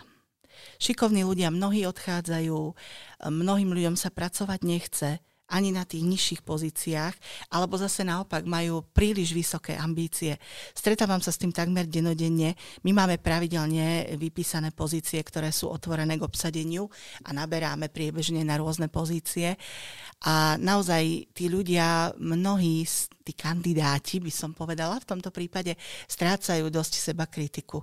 Šikovní 0.79 1.27
ľudia 1.27 1.51
mnohí 1.51 1.83
odchádzajú, 1.91 2.59
mnohým 3.27 3.71
ľuďom 3.75 3.99
sa 3.99 4.15
pracovať 4.15 4.61
nechce 4.63 5.19
ani 5.47 5.71
na 5.71 5.87
tých 5.87 6.03
nižších 6.03 6.43
pozíciách, 6.43 7.15
alebo 7.55 7.79
zase 7.79 8.03
naopak 8.03 8.43
majú 8.47 8.83
príliš 8.91 9.31
vysoké 9.31 9.79
ambície. 9.79 10.35
Stretávam 10.75 11.23
sa 11.23 11.31
s 11.31 11.39
tým 11.39 11.55
takmer 11.55 11.87
denodenne. 11.87 12.59
My 12.83 12.91
máme 12.91 13.23
pravidelne 13.23 14.19
vypísané 14.19 14.75
pozície, 14.75 15.23
ktoré 15.23 15.55
sú 15.55 15.71
otvorené 15.71 16.19
k 16.19 16.27
obsadeniu 16.27 16.91
a 17.23 17.31
naberáme 17.31 17.87
priebežne 17.91 18.43
na 18.43 18.59
rôzne 18.59 18.91
pozície. 18.91 19.55
A 20.27 20.59
naozaj 20.59 21.31
tí 21.31 21.47
ľudia, 21.47 22.11
mnohí 22.19 22.83
tí 23.23 23.33
kandidáti, 23.35 24.19
by 24.19 24.33
som 24.35 24.51
povedala, 24.51 24.99
v 24.99 25.09
tomto 25.15 25.31
prípade 25.31 25.79
strácajú 26.11 26.71
dosť 26.71 26.93
seba 27.13 27.27
kritiku 27.31 27.83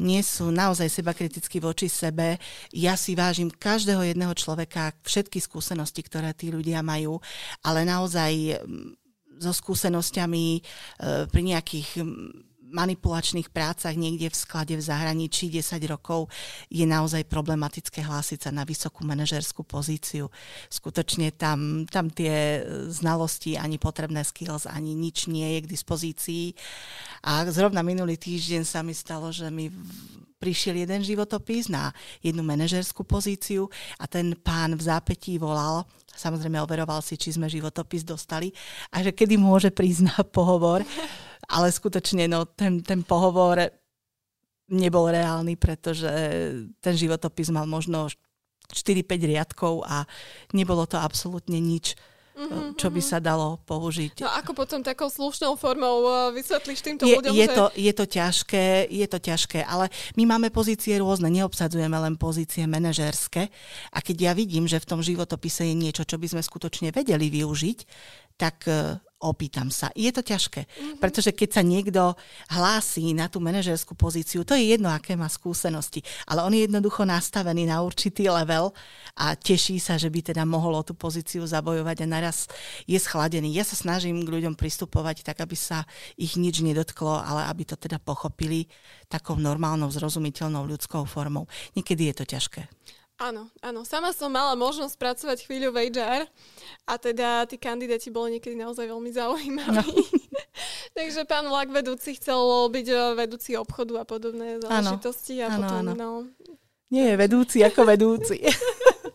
nie 0.00 0.20
sú 0.24 0.48
naozaj 0.50 0.88
seba 0.88 1.12
kriticky 1.12 1.60
voči 1.60 1.86
sebe. 1.86 2.40
Ja 2.72 2.96
si 2.96 3.12
vážim 3.14 3.52
každého 3.52 4.02
jedného 4.02 4.32
človeka, 4.32 4.96
všetky 5.04 5.38
skúsenosti, 5.38 6.00
ktoré 6.04 6.32
tí 6.32 6.48
ľudia 6.48 6.80
majú, 6.80 7.20
ale 7.64 7.84
naozaj 7.84 8.60
mm, 8.60 9.00
so 9.40 9.52
skúsenosťami 9.52 10.46
e, 10.56 10.60
pri 11.28 11.42
nejakých 11.44 12.04
mm, 12.04 12.49
manipulačných 12.70 13.50
prácach 13.50 13.92
niekde 13.98 14.30
v 14.30 14.36
sklade 14.38 14.74
v 14.78 14.82
zahraničí 14.82 15.50
10 15.50 15.76
rokov 15.90 16.30
je 16.70 16.86
naozaj 16.86 17.26
problematické 17.26 18.06
hlásiť 18.06 18.48
sa 18.48 18.50
na 18.54 18.62
vysokú 18.62 19.02
manažerskú 19.02 19.66
pozíciu. 19.66 20.30
Skutočne 20.70 21.34
tam, 21.34 21.84
tam 21.90 22.08
tie 22.08 22.62
znalosti, 22.88 23.58
ani 23.58 23.76
potrebné 23.76 24.22
skills, 24.22 24.70
ani 24.70 24.94
nič 24.94 25.26
nie 25.26 25.58
je 25.58 25.60
k 25.66 25.70
dispozícii. 25.70 26.54
A 27.26 27.44
zrovna 27.50 27.82
minulý 27.82 28.16
týždeň 28.16 28.62
sa 28.64 28.80
mi 28.86 28.94
stalo, 28.94 29.34
že 29.34 29.50
mi 29.50 29.68
prišiel 30.40 30.80
jeden 30.80 31.04
životopis 31.04 31.68
na 31.68 31.92
jednu 32.24 32.40
manažerskú 32.40 33.04
pozíciu 33.04 33.68
a 34.00 34.08
ten 34.08 34.32
pán 34.32 34.72
v 34.72 34.82
zápetí 34.88 35.36
volal, 35.36 35.84
samozrejme 36.16 36.56
overoval 36.64 37.04
si, 37.04 37.20
či 37.20 37.36
sme 37.36 37.44
životopis 37.44 38.00
dostali 38.00 38.48
a 38.88 39.04
že 39.04 39.12
kedy 39.12 39.36
môže 39.36 39.68
prísť 39.68 40.16
na 40.16 40.18
pohovor 40.24 40.80
ale 41.48 41.72
skutočne 41.72 42.28
no, 42.28 42.44
ten, 42.44 42.84
ten 42.84 43.00
pohovor 43.06 43.70
nebol 44.70 45.10
reálny, 45.10 45.58
pretože 45.58 46.10
ten 46.78 46.94
životopis 46.94 47.50
mal 47.50 47.66
možno 47.66 48.06
4-5 48.70 49.30
riadkov 49.34 49.82
a 49.82 50.06
nebolo 50.54 50.86
to 50.86 50.94
absolútne 50.94 51.58
nič, 51.58 51.98
mm-hmm, 52.38 52.78
čo 52.78 52.88
by 52.88 53.02
mhm. 53.02 53.08
sa 53.10 53.18
dalo 53.18 53.58
použiť. 53.66 54.22
No 54.22 54.30
ako 54.30 54.54
potom 54.54 54.80
takou 54.86 55.10
slušnou 55.10 55.58
formou 55.58 56.06
uh, 56.06 56.30
vysvetlíš 56.30 56.80
týmto 56.86 57.04
je, 57.04 57.18
ľuďom, 57.18 57.34
je 57.34 57.46
že... 57.50 57.54
To, 57.58 57.66
je 57.74 57.92
to 57.92 58.04
ťažké, 58.06 58.66
je 58.86 59.06
to 59.10 59.18
ťažké, 59.18 59.60
ale 59.66 59.90
my 60.14 60.22
máme 60.30 60.48
pozície 60.54 60.94
rôzne, 61.02 61.26
neobsadzujeme 61.34 61.98
len 61.98 62.14
pozície 62.14 62.62
manažérske 62.70 63.50
a 63.90 63.98
keď 63.98 64.16
ja 64.30 64.32
vidím, 64.38 64.70
že 64.70 64.78
v 64.78 64.86
tom 64.86 65.02
životopise 65.02 65.66
je 65.66 65.74
niečo, 65.74 66.06
čo 66.06 66.14
by 66.14 66.30
sme 66.30 66.42
skutočne 66.46 66.94
vedeli 66.94 67.26
využiť, 67.26 67.78
tak 68.38 68.70
uh, 68.70 69.02
opýtam 69.20 69.68
sa. 69.68 69.92
Je 69.92 70.08
to 70.08 70.24
ťažké, 70.24 70.64
mm-hmm. 70.64 70.96
pretože 70.98 71.30
keď 71.36 71.60
sa 71.60 71.62
niekto 71.62 72.16
hlási 72.48 73.12
na 73.12 73.28
tú 73.28 73.38
manažerskú 73.38 73.92
pozíciu, 73.92 74.42
to 74.48 74.56
je 74.56 74.72
jedno, 74.74 74.88
aké 74.88 75.12
má 75.14 75.28
skúsenosti, 75.28 76.00
ale 76.24 76.40
on 76.40 76.52
je 76.56 76.64
jednoducho 76.64 77.04
nastavený 77.04 77.68
na 77.68 77.84
určitý 77.84 78.32
level 78.32 78.72
a 79.20 79.36
teší 79.36 79.76
sa, 79.76 80.00
že 80.00 80.08
by 80.08 80.32
teda 80.32 80.48
mohol 80.48 80.80
o 80.80 80.86
tú 80.86 80.96
pozíciu 80.96 81.44
zabojovať 81.44 81.96
a 82.04 82.06
naraz 82.08 82.48
je 82.88 82.96
schladený. 82.96 83.52
Ja 83.52 83.62
sa 83.62 83.76
snažím 83.76 84.24
k 84.24 84.32
ľuďom 84.40 84.56
pristupovať 84.56 85.22
tak, 85.22 85.44
aby 85.44 85.54
sa 85.54 85.84
ich 86.16 86.40
nič 86.40 86.64
nedotklo, 86.64 87.20
ale 87.20 87.44
aby 87.52 87.68
to 87.68 87.76
teda 87.76 88.00
pochopili 88.00 88.66
takou 89.12 89.36
normálnou, 89.36 89.92
zrozumiteľnou 89.92 90.64
ľudskou 90.64 91.04
formou. 91.04 91.44
Niekedy 91.76 92.08
je 92.08 92.14
to 92.16 92.24
ťažké. 92.24 92.62
Áno, 93.20 93.52
áno. 93.60 93.84
Sama 93.84 94.16
som 94.16 94.32
mala 94.32 94.56
možnosť 94.56 94.96
pracovať 94.96 95.44
chvíľu 95.44 95.76
v 95.76 95.92
HR 95.92 96.24
a 96.88 96.96
teda 96.96 97.44
tí 97.44 97.60
kandidáti 97.60 98.08
boli 98.08 98.40
niekedy 98.40 98.56
naozaj 98.56 98.88
veľmi 98.88 99.12
zaujímaví. 99.12 99.76
No. 99.76 99.84
Takže 100.96 101.28
pán 101.28 101.44
vlak 101.44 101.68
vedúci 101.68 102.16
chcel 102.16 102.40
byť 102.72 102.86
eh, 102.88 103.00
vedúci 103.20 103.60
obchodu 103.60 104.00
a 104.00 104.04
podobné 104.08 104.56
záležitosti. 104.64 105.44
A 105.44 105.52
ano, 105.52 105.68
potom, 105.68 105.76
ano. 105.84 105.92
No... 105.92 106.10
Nie 106.88 107.12
je 107.12 107.16
vedúci 107.20 107.60
ako 107.60 107.84
vedúci. 107.84 108.40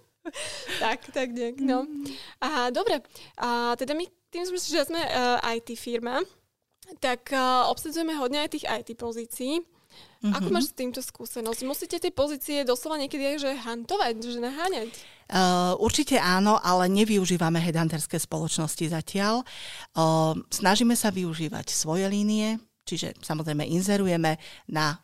tak, 0.85 1.09
tak 1.09 1.33
nejak, 1.33 1.57
no. 1.65 1.89
A 2.45 2.69
dobre, 2.69 3.01
a 3.41 3.73
teda 3.73 3.97
my 3.97 4.05
tým, 4.29 4.45
že 4.45 4.85
sme 4.85 5.01
uh, 5.01 5.41
eh, 5.41 5.57
IT 5.57 5.73
firma, 5.81 6.21
tak 7.01 7.33
uh, 7.33 7.65
obsadzujeme 7.73 8.13
hodne 8.13 8.45
aj 8.45 8.53
tých 8.53 8.69
IT 8.69 8.93
pozícií. 9.01 9.65
Mm-hmm. 10.25 10.35
Ako 10.41 10.49
máš 10.49 10.73
s 10.73 10.77
týmto 10.77 11.01
skúsenosť? 11.05 11.61
Musíte 11.63 11.97
tie 12.01 12.09
pozície 12.09 12.65
doslova 12.65 12.97
niekedy 12.97 13.35
aj 13.35 13.37
že 13.45 13.51
hantovať, 13.53 14.13
že 14.25 14.39
naháňať? 14.41 14.89
Uh, 15.25 15.73
určite 15.81 16.21
áno, 16.21 16.57
ale 16.61 16.85
nevyužívame 16.89 17.57
headhunterské 17.57 18.17
spoločnosti 18.21 18.89
zatiaľ. 18.89 19.41
Uh, 19.97 20.37
snažíme 20.49 20.93
sa 20.93 21.09
využívať 21.09 21.73
svoje 21.73 22.05
línie, 22.09 22.61
čiže 22.85 23.17
samozrejme 23.21 23.65
inzerujeme 23.65 24.37
na 24.69 25.01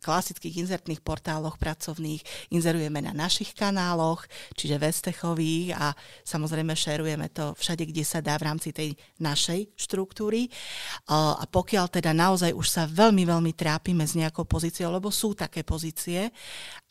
klasických 0.00 0.62
inzertných 0.62 1.00
portáloch 1.02 1.56
pracovných, 1.56 2.22
inzerujeme 2.52 3.00
na 3.02 3.16
našich 3.16 3.56
kanáloch, 3.56 4.28
čiže 4.54 4.78
Vestechových 4.78 5.74
a 5.74 5.92
samozrejme 6.22 6.76
šerujeme 6.76 7.26
to 7.32 7.56
všade, 7.56 7.88
kde 7.88 8.04
sa 8.04 8.20
dá 8.20 8.36
v 8.36 8.46
rámci 8.46 8.70
tej 8.70 8.94
našej 9.18 9.72
štruktúry. 9.74 10.48
A 11.10 11.44
pokiaľ 11.48 11.86
teda 11.90 12.12
naozaj 12.12 12.52
už 12.54 12.66
sa 12.68 12.84
veľmi, 12.86 13.26
veľmi 13.26 13.52
trápime 13.56 14.04
s 14.04 14.14
nejakou 14.14 14.44
pozíciou, 14.44 14.92
lebo 14.92 15.10
sú 15.10 15.34
také 15.34 15.66
pozície 15.66 16.30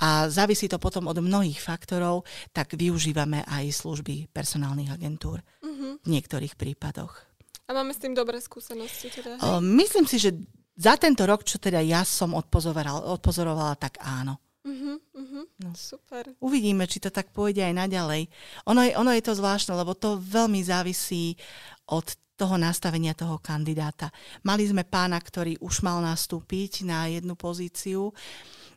a 0.02 0.28
závisí 0.28 0.68
to 0.68 0.82
potom 0.82 1.08
od 1.08 1.18
mnohých 1.22 1.62
faktorov, 1.62 2.28
tak 2.52 2.76
využívame 2.76 3.46
aj 3.48 3.72
služby 3.72 4.30
personálnych 4.34 4.92
agentúr 4.92 5.40
mm-hmm. 5.64 6.04
v 6.04 6.08
niektorých 6.10 6.60
prípadoch. 6.60 7.36
A 7.66 7.74
máme 7.74 7.98
s 7.98 8.02
tým 8.02 8.14
dobré 8.14 8.38
skúsenosti? 8.38 9.10
Teda, 9.10 9.42
hej? 9.42 9.62
Myslím 9.62 10.06
si, 10.06 10.22
že 10.22 10.38
za 10.76 10.94
tento 11.00 11.24
rok, 11.24 11.48
čo 11.48 11.56
teda 11.56 11.80
ja 11.80 12.04
som 12.04 12.36
odpozorovala, 12.36 13.16
odpozorovala 13.16 13.80
tak 13.80 13.96
áno. 14.04 14.40
Uh-huh, 14.66 14.98
uh-huh. 14.98 15.46
No. 15.62 15.72
Super. 15.78 16.34
Uvidíme, 16.42 16.90
či 16.90 16.98
to 16.98 17.14
tak 17.14 17.30
pôjde 17.30 17.62
aj 17.62 17.86
naďalej. 17.86 18.28
Ono 18.66 18.82
je, 18.82 18.92
ono 18.98 19.14
je 19.14 19.24
to 19.24 19.38
zvláštne, 19.38 19.78
lebo 19.78 19.94
to 19.94 20.18
veľmi 20.18 20.60
závisí 20.66 21.38
od 21.86 22.18
toho 22.36 22.60
nastavenia 22.60 23.16
toho 23.16 23.40
kandidáta. 23.40 24.12
Mali 24.44 24.68
sme 24.68 24.84
pána, 24.84 25.16
ktorý 25.20 25.56
už 25.64 25.82
mal 25.88 26.04
nastúpiť 26.04 26.84
na 26.84 27.08
jednu 27.08 27.40
pozíciu 27.40 28.12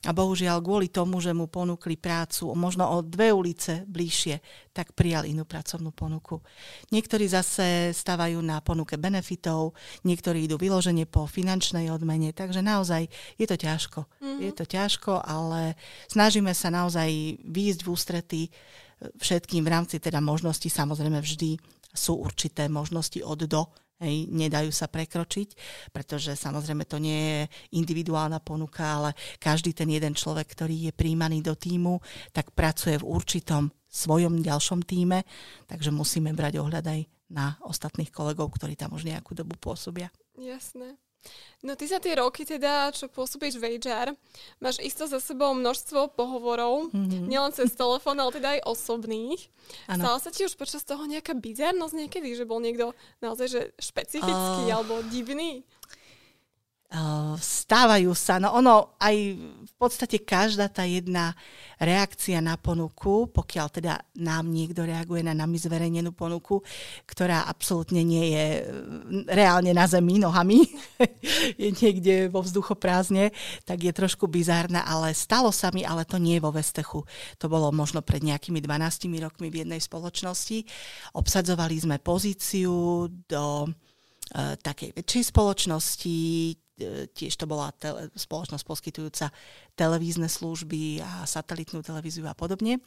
a 0.07 0.15
bohužiaľ 0.15 0.63
kvôli 0.63 0.95
tomu, 0.95 1.19
že 1.19 1.35
mu 1.35 1.51
ponúkli 1.51 1.99
prácu 1.99 2.55
možno 2.55 2.87
o 2.87 3.03
dve 3.03 3.35
ulice 3.35 3.83
bližšie, 3.91 4.39
tak 4.71 4.95
prijal 4.95 5.27
inú 5.27 5.43
pracovnú 5.43 5.91
ponuku. 5.91 6.39
Niektorí 6.95 7.27
zase 7.27 7.91
stávajú 7.91 8.39
na 8.39 8.63
ponuke 8.63 8.95
benefitov, 8.95 9.75
niektorí 10.07 10.47
idú 10.47 10.55
vyloženie 10.55 11.11
po 11.11 11.27
finančnej 11.27 11.91
odmene, 11.91 12.31
takže 12.31 12.63
naozaj 12.63 13.11
je 13.35 13.47
to 13.51 13.59
ťažko. 13.59 14.07
Mm-hmm. 14.23 14.39
Je 14.47 14.53
to 14.55 14.65
ťažko, 14.71 15.19
ale 15.19 15.75
snažíme 16.07 16.55
sa 16.55 16.71
naozaj 16.71 17.43
výjsť 17.43 17.81
v 17.83 17.91
ústrety 17.91 18.43
všetkým 18.99 19.63
v 19.63 19.71
rámci 19.71 20.03
teda 20.03 20.19
možností, 20.19 20.67
samozrejme 20.71 21.23
vždy 21.23 21.59
sú 21.99 22.23
určité 22.23 22.71
možnosti 22.71 23.19
od 23.27 23.43
do, 23.51 23.67
Hej, 23.99 24.31
nedajú 24.31 24.71
sa 24.71 24.87
prekročiť, 24.87 25.59
pretože 25.91 26.39
samozrejme 26.39 26.87
to 26.87 27.03
nie 27.03 27.19
je 27.19 27.41
individuálna 27.75 28.39
ponuka, 28.39 28.87
ale 28.87 29.11
každý 29.43 29.75
ten 29.75 29.91
jeden 29.91 30.15
človek, 30.15 30.47
ktorý 30.55 30.87
je 30.87 30.93
príjmaný 30.95 31.43
do 31.43 31.59
týmu, 31.59 31.99
tak 32.31 32.55
pracuje 32.55 32.95
v 32.95 33.09
určitom 33.11 33.67
svojom 33.91 34.39
ďalšom 34.39 34.87
týme, 34.87 35.27
takže 35.67 35.91
musíme 35.91 36.31
brať 36.31 36.63
ohľad 36.63 36.87
aj 36.87 37.01
na 37.35 37.59
ostatných 37.67 38.15
kolegov, 38.15 38.55
ktorí 38.55 38.79
tam 38.79 38.95
už 38.95 39.03
nejakú 39.03 39.35
dobu 39.35 39.59
pôsobia. 39.59 40.15
Jasné. 40.39 40.95
No 41.59 41.75
ty 41.75 41.91
za 41.91 41.99
tie 41.99 42.15
roky 42.15 42.47
teda, 42.47 42.95
čo 42.95 43.11
pôsobíš 43.11 43.59
v 43.59 43.83
HR, 43.83 44.15
máš 44.63 44.79
isto 44.79 45.11
za 45.11 45.19
sebou 45.19 45.51
množstvo 45.59 46.15
pohovorov, 46.15 46.95
mm-hmm. 46.95 47.27
nielen 47.27 47.51
cez 47.51 47.75
telefón, 47.75 48.23
ale 48.23 48.31
teda 48.31 48.49
aj 48.55 48.61
osobných. 48.63 49.51
Ano. 49.91 50.07
Stala 50.07 50.19
sa 50.23 50.31
ti 50.31 50.47
už 50.47 50.55
počas 50.55 50.87
toho 50.87 51.03
nejaká 51.03 51.35
bizarnosť 51.35 51.95
niekedy, 51.99 52.39
že 52.39 52.47
bol 52.47 52.63
niekto 52.63 52.95
naozaj 53.19 53.47
že 53.51 53.63
špecifický 53.75 54.71
uh... 54.71 54.75
alebo 54.79 55.03
divný? 55.11 55.67
Stávajú 57.37 58.17
sa. 58.17 58.41
No 58.41 58.57
ono 58.57 58.97
aj 58.97 59.17
v 59.61 59.75
podstate 59.77 60.25
každá 60.25 60.73
tá 60.73 60.89
jedna 60.89 61.37
reakcia 61.77 62.41
na 62.41 62.57
ponuku, 62.57 63.29
pokiaľ 63.29 63.67
teda 63.69 64.01
nám 64.25 64.49
niekto 64.49 64.89
reaguje 64.89 65.21
na 65.21 65.37
nami 65.37 65.61
zverejnenú 65.61 66.17
ponuku, 66.17 66.65
ktorá 67.05 67.45
absolútne 67.45 68.01
nie 68.01 68.33
je 68.33 68.47
reálne 69.29 69.77
na 69.77 69.85
zemi 69.85 70.17
nohami, 70.17 70.65
je 71.61 71.69
niekde 71.77 72.33
vo 72.33 72.41
vzduchoprázdne, 72.41 73.37
tak 73.69 73.85
je 73.85 73.93
trošku 73.93 74.25
bizárna, 74.25 74.89
ale 74.89 75.13
stalo 75.13 75.53
sa 75.53 75.69
mi, 75.69 75.85
ale 75.85 76.09
to 76.09 76.17
nie 76.17 76.41
je 76.41 76.45
vo 76.45 76.57
Vestechu. 76.57 77.05
To 77.37 77.47
bolo 77.53 77.69
možno 77.69 78.01
pred 78.01 78.25
nejakými 78.25 78.65
12 78.65 79.13
rokmi 79.21 79.53
v 79.53 79.61
jednej 79.63 79.81
spoločnosti. 79.85 80.65
Obsadzovali 81.21 81.77
sme 81.77 81.97
pozíciu 82.01 83.07
do 83.29 83.69
uh, 83.69 84.57
takej 84.57 84.97
väčšej 84.97 85.25
spoločnosti, 85.37 86.17
tiež 87.13 87.35
to 87.35 87.45
bola 87.51 87.75
tele, 87.75 88.09
spoločnosť 88.15 88.65
poskytujúca 88.65 89.35
televízne 89.75 90.31
služby 90.31 91.03
a 91.03 91.27
satelitnú 91.27 91.83
televíziu 91.83 92.25
a 92.31 92.35
podobne. 92.35 92.79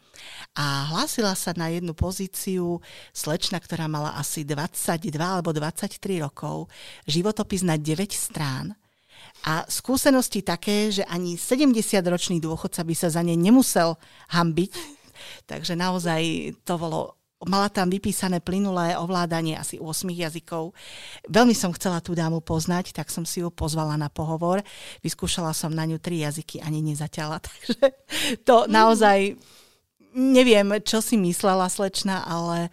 A 0.55 0.91
hlásila 0.95 1.35
sa 1.35 1.51
na 1.53 1.69
jednu 1.69 1.91
pozíciu 1.91 2.79
slečna, 3.11 3.59
ktorá 3.59 3.91
mala 3.91 4.15
asi 4.15 4.47
22 4.47 5.11
alebo 5.19 5.51
23 5.51 6.23
rokov, 6.23 6.71
životopis 7.05 7.61
na 7.67 7.75
9 7.75 8.11
strán 8.15 8.73
a 9.45 9.65
skúsenosti 9.65 10.45
také, 10.45 10.93
že 10.93 11.03
ani 11.09 11.37
70-ročný 11.37 12.37
dôchodca 12.41 12.85
by 12.85 12.95
sa 12.97 13.09
za 13.09 13.21
ne 13.25 13.33
nemusel 13.33 13.97
hambiť. 14.33 14.71
Takže 15.49 15.77
naozaj 15.77 16.21
to 16.65 16.77
bolo 16.77 17.20
mala 17.45 17.69
tam 17.69 17.89
vypísané 17.89 18.39
plynulé 18.39 18.93
ovládanie 18.97 19.57
asi 19.57 19.81
8 19.81 20.09
jazykov. 20.13 20.73
Veľmi 21.29 21.57
som 21.57 21.73
chcela 21.73 22.01
tú 22.01 22.13
dámu 22.13 22.41
poznať, 22.41 22.93
tak 22.93 23.09
som 23.09 23.25
si 23.25 23.41
ju 23.41 23.49
pozvala 23.49 23.97
na 23.97 24.09
pohovor. 24.09 24.61
Vyskúšala 25.01 25.51
som 25.51 25.73
na 25.73 25.85
ňu 25.85 25.97
tri 25.97 26.21
jazyky, 26.21 26.61
ani 26.61 26.81
nezaťala. 26.81 27.41
Takže 27.45 27.75
to 28.45 28.65
naozaj 28.69 29.35
neviem, 30.15 30.67
čo 30.83 30.99
si 30.99 31.15
myslela 31.15 31.71
slečna, 31.71 32.23
ale 32.27 32.69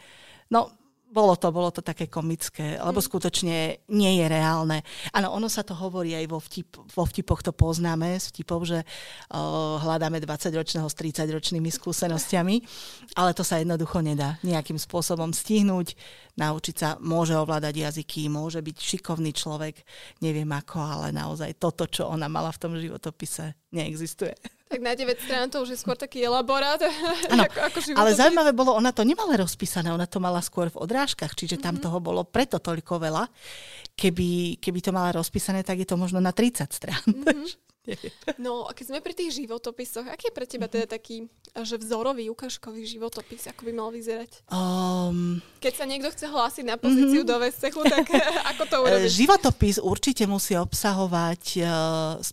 no, 0.51 0.78
bolo 1.09 1.35
to, 1.41 1.49
bolo 1.49 1.73
to 1.73 1.81
také 1.81 2.07
komické, 2.07 2.77
lebo 2.77 3.01
mm. 3.01 3.07
skutočne 3.09 3.57
nie 3.89 4.13
je 4.21 4.27
reálne. 4.29 4.85
Áno, 5.17 5.33
ono 5.33 5.49
sa 5.49 5.65
to 5.65 5.73
hovorí 5.73 6.13
aj 6.13 6.27
vo, 6.29 6.37
vtip, 6.37 6.77
vo 6.93 7.05
vtipoch, 7.09 7.41
to 7.41 7.53
poznáme 7.57 8.21
z 8.21 8.29
vtipov, 8.29 8.69
že 8.69 8.85
uh, 8.85 9.81
hľadáme 9.81 10.21
20-ročného 10.21 10.85
s 10.85 10.95
30-ročnými 11.01 11.73
skúsenostiami, 11.73 12.57
ale 13.17 13.33
to 13.33 13.41
sa 13.41 13.57
jednoducho 13.57 14.05
nedá 14.05 14.37
nejakým 14.45 14.77
spôsobom 14.77 15.33
stihnúť, 15.33 15.97
naučiť 16.37 16.77
sa, 16.77 16.89
môže 17.01 17.33
ovládať 17.33 17.89
jazyky, 17.89 18.29
môže 18.29 18.61
byť 18.61 18.77
šikovný 18.77 19.33
človek, 19.33 19.81
neviem 20.21 20.49
ako, 20.53 20.79
ale 20.79 21.07
naozaj 21.11 21.57
toto, 21.57 21.89
čo 21.89 22.05
ona 22.13 22.29
mala 22.29 22.53
v 22.53 22.61
tom 22.61 22.73
životopise, 22.77 23.57
neexistuje. 23.73 24.58
Tak 24.69 24.81
na 24.85 24.93
9 24.93 25.17
strán 25.25 25.49
to 25.49 25.65
už 25.65 25.73
je 25.73 25.79
skôr 25.81 25.97
taký 25.97 26.21
elaborát. 26.21 26.77
Ano, 27.33 27.45
ako, 27.45 27.59
ako 27.61 27.79
ale 27.97 28.13
zaujímavé 28.13 28.53
bolo, 28.53 28.77
ona 28.77 28.93
to 28.93 29.05
nemala 29.05 29.37
rozpísané, 29.37 29.89
ona 29.89 30.05
to 30.05 30.21
mala 30.21 30.41
skôr 30.45 30.69
v 30.69 30.81
odrážkach, 30.81 31.33
čiže 31.33 31.57
tam 31.57 31.77
mm-hmm. 31.77 31.85
toho 31.89 31.99
bolo 32.01 32.25
preto 32.25 32.61
toľko 32.61 33.01
veľa. 33.01 33.25
Keby, 33.97 34.61
keby 34.61 34.79
to 34.85 34.93
mala 34.93 35.17
rozpísané, 35.17 35.65
tak 35.65 35.81
je 35.81 35.89
to 35.89 35.97
možno 35.97 36.21
na 36.21 36.33
30 36.33 36.69
strán. 36.69 37.03
Mm-hmm. 37.19 37.68
No 38.45 38.69
a 38.69 38.77
keď 38.77 38.95
sme 38.95 39.01
pri 39.05 39.15
tých 39.17 39.35
životopisoch, 39.43 40.07
aký 40.07 40.31
je 40.31 40.37
pre 40.37 40.47
teba 40.47 40.67
teda 40.71 40.87
taký 40.87 41.27
že 41.59 41.81
vzorový, 41.81 42.31
ukážkový 42.31 42.87
životopis, 42.87 43.51
ako 43.51 43.67
by 43.67 43.73
mal 43.75 43.91
vyzerať? 43.91 44.47
Um, 44.53 45.43
keď 45.59 45.73
sa 45.75 45.85
niekto 45.89 46.13
chce 46.13 46.31
hlásiť 46.31 46.65
na 46.69 46.77
pozíciu 46.79 47.27
mm-hmm. 47.27 47.35
do 47.35 47.43
Vestechu, 47.43 47.81
tak 47.89 48.07
ako 48.55 48.63
to 48.69 48.77
urobiť? 48.85 49.11
Životopis 49.11 49.77
určite 49.83 50.25
musí 50.31 50.55
obsahovať 50.55 51.43
uh, 51.59 51.69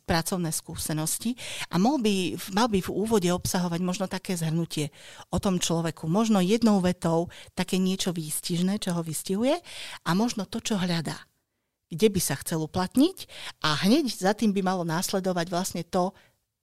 pracovné 0.06 0.52
skúsenosti 0.54 1.34
a 1.72 1.82
mal 1.82 1.98
by, 1.98 2.38
mal 2.54 2.68
by 2.70 2.80
v 2.86 2.92
úvode 2.92 3.30
obsahovať 3.32 3.80
možno 3.82 4.06
také 4.06 4.38
zhrnutie 4.38 4.94
o 5.34 5.42
tom 5.42 5.58
človeku. 5.58 6.06
Možno 6.06 6.44
jednou 6.44 6.84
vetou 6.84 7.32
také 7.58 7.82
niečo 7.82 8.14
výstižné, 8.14 8.78
čo 8.78 8.94
ho 8.94 9.02
vystihuje 9.02 9.58
a 10.06 10.10
možno 10.14 10.46
to, 10.46 10.62
čo 10.62 10.78
hľadá 10.78 11.18
kde 11.90 12.08
by 12.10 12.22
sa 12.22 12.36
chcel 12.42 12.62
uplatniť 12.66 13.30
a 13.62 13.86
hneď 13.86 14.10
za 14.10 14.34
tým 14.34 14.52
by 14.52 14.62
malo 14.66 14.84
následovať 14.84 15.48
vlastne 15.50 15.84
to, 15.86 16.12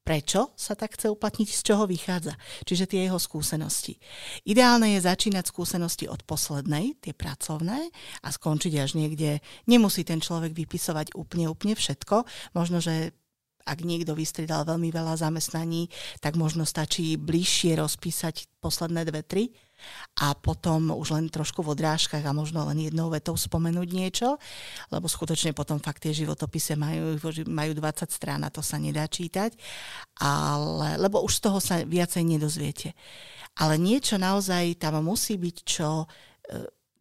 prečo 0.03 0.51
sa 0.59 0.75
tak 0.75 0.99
chce 0.99 1.15
uplatniť, 1.15 1.49
z 1.49 1.63
čoho 1.63 1.87
vychádza. 1.87 2.35
Čiže 2.67 2.91
tie 2.91 3.07
jeho 3.07 3.23
skúsenosti. 3.23 4.03
Ideálne 4.43 4.99
je 4.99 5.07
začínať 5.07 5.47
skúsenosti 5.47 6.11
od 6.11 6.27
poslednej, 6.27 6.99
tie 6.99 7.15
pracovné, 7.15 7.87
a 8.27 8.29
skončiť 8.29 8.73
až 8.83 8.99
niekde. 8.99 9.39
Nemusí 9.71 10.03
ten 10.03 10.19
človek 10.19 10.59
vypisovať 10.59 11.15
úplne, 11.15 11.47
úplne 11.47 11.79
všetko. 11.79 12.27
Možno, 12.59 12.83
že 12.83 13.15
ak 13.67 13.79
niekto 13.83 14.13
vystriedal 14.17 14.67
veľmi 14.67 14.91
veľa 14.91 15.19
zamestnaní, 15.19 15.89
tak 16.19 16.39
možno 16.39 16.67
stačí 16.67 17.15
bližšie 17.17 17.79
rozpísať 17.79 18.49
posledné 18.63 19.07
dve, 19.09 19.23
tri 19.23 19.45
a 20.23 20.37
potom 20.37 20.95
už 20.95 21.19
len 21.19 21.27
trošku 21.27 21.65
v 21.65 21.75
odrážkach 21.75 22.23
a 22.23 22.37
možno 22.37 22.63
len 22.71 22.87
jednou 22.87 23.11
vetou 23.11 23.35
spomenúť 23.35 23.89
niečo, 23.91 24.39
lebo 24.95 25.11
skutočne 25.11 25.57
potom 25.57 25.83
fakt 25.83 26.07
tie 26.07 26.15
životopise 26.15 26.79
majú, 26.79 27.19
majú 27.51 27.73
20 27.75 28.07
strán 28.07 28.47
a 28.47 28.53
to 28.53 28.63
sa 28.63 28.79
nedá 28.79 29.09
čítať, 29.09 29.57
ale, 30.23 31.01
lebo 31.01 31.23
už 31.25 31.39
z 31.39 31.43
toho 31.43 31.59
sa 31.59 31.83
viacej 31.83 32.23
nedozviete. 32.23 32.95
Ale 33.59 33.77
niečo 33.77 34.17
naozaj 34.17 34.81
tam 34.81 35.03
musí 35.05 35.37
byť, 35.37 35.57
čo 35.67 36.05
e, 36.05 36.07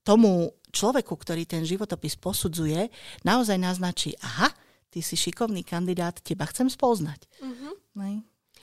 tomu 0.01 0.51
človeku, 0.71 1.13
ktorý 1.13 1.43
ten 1.45 1.67
životopis 1.67 2.15
posudzuje, 2.17 2.89
naozaj 3.27 3.59
naznačí, 3.59 4.15
aha, 4.23 4.49
ty 4.91 4.99
si 4.99 5.15
šikovný 5.15 5.63
kandidát, 5.63 6.19
teba 6.19 6.43
chcem 6.51 6.67
spoznať. 6.67 7.25
Uh-huh. 7.39 7.73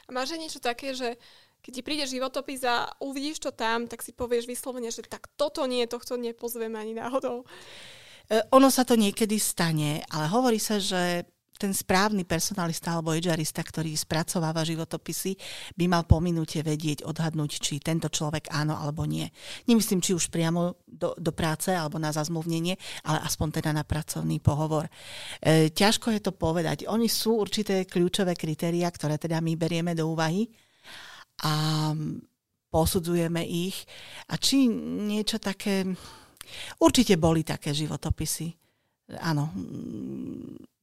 A 0.05 0.11
máš 0.13 0.37
aj 0.37 0.41
niečo 0.41 0.61
také, 0.61 0.93
že 0.93 1.17
keď 1.65 1.73
ti 1.75 1.83
príde 1.83 2.05
životopis 2.09 2.63
a 2.65 2.93
uvidíš 3.03 3.43
to 3.43 3.51
tam, 3.51 3.89
tak 3.89 4.05
si 4.05 4.15
povieš 4.15 4.49
vyslovene, 4.49 4.93
že 4.93 5.05
tak 5.05 5.27
toto 5.35 5.65
nie, 5.65 5.85
tohto 5.89 6.17
nepozveme 6.17 6.79
ani 6.79 6.95
náhodou. 6.97 7.45
E, 8.29 8.45
ono 8.53 8.69
sa 8.69 8.85
to 8.85 8.95
niekedy 8.95 9.41
stane, 9.41 10.05
ale 10.09 10.29
hovorí 10.33 10.61
sa, 10.61 10.77
že 10.81 11.29
ten 11.59 11.75
správny 11.75 12.23
personalista 12.23 12.95
alebo 12.95 13.13
HRista, 13.13 13.67
ktorý 13.67 13.91
spracováva 13.99 14.63
životopisy, 14.63 15.35
by 15.75 15.85
mal 15.91 16.07
po 16.07 16.23
vedieť, 16.23 17.03
odhadnúť, 17.03 17.51
či 17.59 17.83
tento 17.83 18.07
človek 18.07 18.55
áno 18.55 18.79
alebo 18.79 19.03
nie. 19.03 19.27
Nemyslím, 19.67 19.99
či 19.99 20.15
už 20.15 20.31
priamo 20.31 20.79
do, 20.87 21.19
do 21.19 21.35
práce 21.35 21.75
alebo 21.75 21.99
na 21.99 22.15
zazmluvnenie, 22.15 22.79
ale 23.03 23.19
aspoň 23.27 23.59
teda 23.59 23.75
na 23.75 23.83
pracovný 23.83 24.39
pohovor. 24.39 24.87
E, 25.43 25.75
ťažko 25.75 26.15
je 26.15 26.21
to 26.23 26.33
povedať. 26.33 26.87
Oni 26.87 27.11
sú 27.11 27.43
určité 27.43 27.83
kľúčové 27.83 28.39
kritéria, 28.39 28.87
ktoré 28.87 29.19
teda 29.19 29.43
my 29.43 29.59
berieme 29.59 29.99
do 29.99 30.07
úvahy 30.15 30.47
a 31.43 31.91
posudzujeme 32.71 33.43
ich. 33.43 33.83
A 34.31 34.39
či 34.39 34.71
niečo 34.71 35.43
také... 35.43 35.85
Určite 36.81 37.21
boli 37.21 37.45
také 37.45 37.77
životopisy. 37.77 38.49
Áno, 39.21 39.53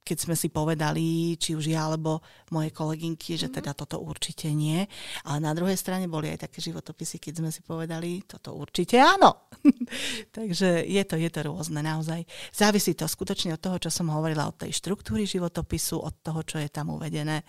keď 0.06 0.18
sme 0.30 0.36
si 0.38 0.54
povedali, 0.54 1.34
či 1.42 1.58
už 1.58 1.74
ja 1.74 1.90
alebo 1.90 2.22
moje 2.54 2.70
kolegynky, 2.70 3.42
že 3.42 3.50
mhm. 3.50 3.56
teda 3.58 3.72
toto 3.74 3.98
určite 3.98 4.54
nie. 4.54 4.86
Ale 5.26 5.42
na 5.42 5.58
druhej 5.58 5.74
strane 5.74 6.06
boli 6.06 6.30
aj 6.30 6.46
také 6.46 6.62
životopisy, 6.62 7.18
keď 7.18 7.34
sme 7.42 7.50
si 7.50 7.66
povedali, 7.66 8.22
toto 8.30 8.54
určite 8.54 9.02
áno. 9.02 9.50
Takže 10.38 10.86
je 10.86 11.04
to, 11.10 11.18
je 11.18 11.30
to 11.34 11.42
rôzne 11.50 11.82
naozaj. 11.82 12.22
Závisí 12.54 12.94
to 12.94 13.10
skutočne 13.10 13.58
od 13.58 13.62
toho, 13.62 13.82
čo 13.82 13.90
som 13.90 14.14
hovorila, 14.14 14.46
od 14.46 14.62
tej 14.62 14.78
štruktúry 14.78 15.26
životopisu, 15.26 15.98
od 15.98 16.22
toho, 16.22 16.46
čo 16.46 16.62
je 16.62 16.70
tam 16.70 16.94
uvedené 16.94 17.42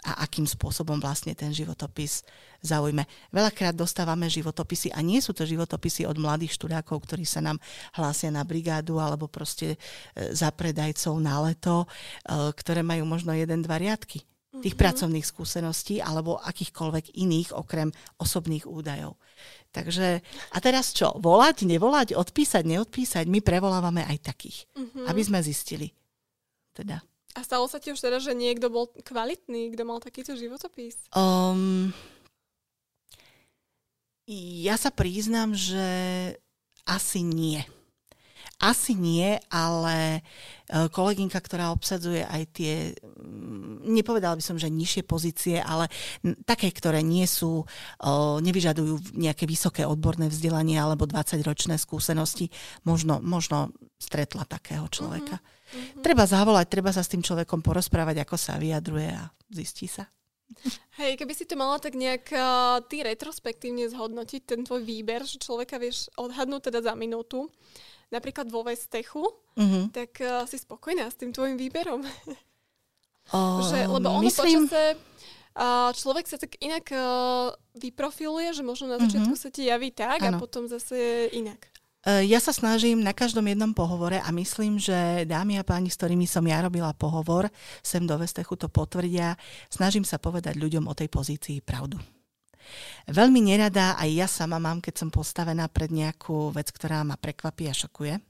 a 0.00 0.24
akým 0.24 0.48
spôsobom 0.48 0.96
vlastne 0.96 1.36
ten 1.36 1.52
životopis 1.52 2.24
zaujme. 2.60 3.04
Veľakrát 3.32 3.76
dostávame 3.76 4.28
životopisy 4.28 4.92
a 4.92 5.00
nie 5.00 5.20
sú 5.20 5.32
to 5.36 5.48
životopisy 5.48 6.04
od 6.08 6.16
mladých 6.16 6.56
študákov, 6.56 7.04
ktorí 7.04 7.24
sa 7.24 7.44
nám 7.44 7.60
hlásia 7.96 8.32
na 8.32 8.44
brigádu 8.44 9.00
alebo 9.00 9.28
proste 9.28 9.76
e, 9.76 9.78
za 10.32 10.52
predajcov 10.52 11.16
na 11.20 11.40
leto, 11.44 11.88
ktoré 12.26 12.80
majú 12.84 13.04
možno 13.08 13.32
jeden, 13.34 13.64
dva 13.64 13.80
riadky 13.80 14.24
tých 14.50 14.74
mm-hmm. 14.74 14.82
pracovných 14.82 15.26
skúseností 15.26 16.02
alebo 16.02 16.42
akýchkoľvek 16.42 17.14
iných 17.14 17.54
okrem 17.54 17.94
osobných 18.18 18.66
údajov. 18.66 19.14
Takže 19.70 20.18
a 20.50 20.58
teraz 20.58 20.90
čo? 20.90 21.14
Volať, 21.22 21.62
nevolať, 21.62 22.18
odpísať, 22.18 22.66
neodpísať? 22.66 23.30
My 23.30 23.38
prevolávame 23.38 24.02
aj 24.02 24.18
takých, 24.26 24.66
mm-hmm. 24.74 25.06
aby 25.06 25.22
sme 25.22 25.38
zistili. 25.38 25.94
Teda. 26.74 26.98
A 27.38 27.46
stalo 27.46 27.70
sa 27.70 27.78
ti 27.78 27.94
už 27.94 28.02
teda, 28.02 28.18
že 28.18 28.34
niekto 28.34 28.74
bol 28.74 28.90
kvalitný, 29.06 29.70
kto 29.70 29.82
mal 29.86 30.02
takýto 30.02 30.34
životopis? 30.34 30.98
Um, 31.14 31.94
ja 34.26 34.74
sa 34.74 34.90
priznám, 34.90 35.54
že 35.54 35.86
asi 36.82 37.22
nie. 37.22 37.62
Asi 38.60 38.92
nie, 38.92 39.40
ale 39.48 40.20
e, 40.68 40.88
kolegynka, 40.92 41.40
ktorá 41.40 41.72
obsadzuje 41.72 42.20
aj 42.28 42.42
tie, 42.52 42.92
mm, 42.92 43.88
nepovedala 43.88 44.36
by 44.36 44.44
som, 44.44 44.60
že 44.60 44.68
nižšie 44.68 45.08
pozície, 45.08 45.56
ale 45.56 45.88
také, 46.44 46.68
ktoré 46.68 47.00
nie 47.00 47.24
sú, 47.24 47.64
nevyžadujú 48.44 49.16
nejaké 49.16 49.48
vysoké 49.48 49.88
odborné 49.88 50.28
vzdelanie 50.28 50.76
alebo 50.76 51.08
20-ročné 51.08 51.80
skúsenosti, 51.80 52.52
možno, 52.84 53.24
možno 53.24 53.72
stretla 53.96 54.44
takého 54.44 54.84
človeka. 54.92 55.40
Mm-hmm. 55.40 56.04
Treba 56.04 56.28
zavolať, 56.28 56.66
treba 56.68 56.92
sa 56.92 57.00
s 57.00 57.08
tým 57.08 57.24
človekom 57.24 57.64
porozprávať, 57.64 58.28
ako 58.28 58.36
sa 58.36 58.60
vyjadruje 58.60 59.08
a 59.08 59.32
zistí 59.48 59.88
sa. 59.88 60.04
Hej, 60.98 61.14
keby 61.16 61.32
si 61.32 61.46
to 61.46 61.54
mala 61.54 61.78
tak 61.78 61.94
nejak 61.94 62.26
uh, 62.34 62.82
ty 62.90 63.06
retrospektívne 63.06 63.86
zhodnotiť, 63.86 64.42
ten 64.44 64.60
tvoj 64.66 64.82
výber, 64.82 65.22
že 65.22 65.38
človeka 65.38 65.78
vieš 65.78 66.10
odhadnúť 66.18 66.68
teda 66.68 66.90
za 66.90 66.94
minútu, 66.98 67.46
napríklad 68.10 68.50
vo 68.50 68.66
Vestechu, 68.66 69.22
mm-hmm. 69.56 69.84
tak 69.94 70.10
uh, 70.20 70.44
si 70.44 70.58
spokojná 70.58 71.06
s 71.08 71.16
tým 71.16 71.30
tvojim 71.30 71.56
výberom. 71.56 72.02
Uh, 73.30 73.62
že, 73.70 73.86
lebo 73.86 74.02
ono 74.02 74.26
myslím... 74.26 74.66
počase 74.66 74.98
uh, 75.54 75.90
človek 75.94 76.26
sa 76.26 76.36
tak 76.36 76.58
inak 76.58 76.86
uh, 76.90 77.54
vyprofiluje, 77.78 78.50
že 78.52 78.62
možno 78.66 78.90
na 78.90 78.98
začiatku 78.98 79.34
mm-hmm. 79.34 79.46
sa 79.46 79.54
ti 79.54 79.70
javí 79.70 79.94
tak 79.94 80.20
ano. 80.26 80.36
a 80.36 80.40
potom 80.42 80.66
zase 80.66 81.30
inak. 81.32 81.70
Ja 82.00 82.40
sa 82.40 82.56
snažím 82.56 83.04
na 83.04 83.12
každom 83.12 83.44
jednom 83.44 83.76
pohovore 83.76 84.24
a 84.24 84.32
myslím, 84.32 84.80
že 84.80 85.28
dámy 85.28 85.60
a 85.60 85.68
páni, 85.68 85.92
s 85.92 86.00
ktorými 86.00 86.24
som 86.24 86.40
ja 86.48 86.64
robila 86.64 86.96
pohovor, 86.96 87.52
sem 87.84 88.08
do 88.08 88.16
Vestechu 88.16 88.56
to 88.56 88.72
potvrdia, 88.72 89.36
snažím 89.68 90.08
sa 90.08 90.16
povedať 90.16 90.56
ľuďom 90.56 90.88
o 90.88 90.96
tej 90.96 91.12
pozícii 91.12 91.60
pravdu. 91.60 92.00
Veľmi 93.08 93.40
nerada 93.40 93.96
aj 93.96 94.10
ja 94.12 94.28
sama 94.28 94.60
mám, 94.60 94.84
keď 94.84 95.06
som 95.06 95.10
postavená 95.14 95.70
pred 95.72 95.88
nejakú 95.88 96.52
vec, 96.52 96.68
ktorá 96.68 97.00
ma 97.06 97.16
prekvapí 97.16 97.70
a 97.70 97.74
šokuje. 97.74 98.20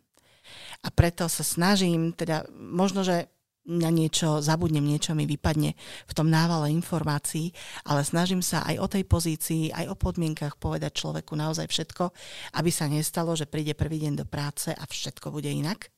A 0.83 0.89
preto 0.91 1.27
sa 1.27 1.43
snažím, 1.43 2.15
teda 2.15 2.47
možno, 2.55 3.03
že 3.03 3.31
na 3.71 3.93
niečo 3.93 4.41
zabudnem, 4.41 4.83
niečo 4.83 5.13
mi 5.13 5.29
vypadne 5.29 5.77
v 6.09 6.13
tom 6.17 6.33
návale 6.33 6.73
informácií, 6.73 7.53
ale 7.85 8.03
snažím 8.03 8.41
sa 8.41 8.65
aj 8.65 8.77
o 8.81 8.87
tej 8.89 9.05
pozícii, 9.05 9.71
aj 9.71 9.93
o 9.93 9.99
podmienkach 10.01 10.57
povedať 10.57 10.97
človeku 10.97 11.37
naozaj 11.37 11.69
všetko, 11.69 12.11
aby 12.57 12.71
sa 12.73 12.89
nestalo, 12.89 13.37
že 13.37 13.47
príde 13.47 13.77
prvý 13.77 14.03
deň 14.09 14.25
do 14.25 14.27
práce 14.27 14.73
a 14.73 14.85
všetko 14.89 15.31
bude 15.31 15.53
inak. 15.53 15.93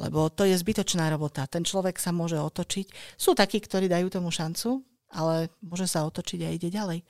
Lebo 0.00 0.32
to 0.32 0.48
je 0.48 0.56
zbytočná 0.56 1.12
robota. 1.12 1.44
Ten 1.44 1.68
človek 1.68 2.00
sa 2.00 2.16
môže 2.16 2.40
otočiť. 2.40 3.16
Sú 3.20 3.36
takí, 3.36 3.60
ktorí 3.60 3.92
dajú 3.92 4.08
tomu 4.08 4.32
šancu, 4.32 4.80
ale 5.12 5.52
môže 5.60 5.84
sa 5.84 6.08
otočiť 6.08 6.40
a 6.48 6.54
ide 6.56 6.72
ďalej. 6.72 7.04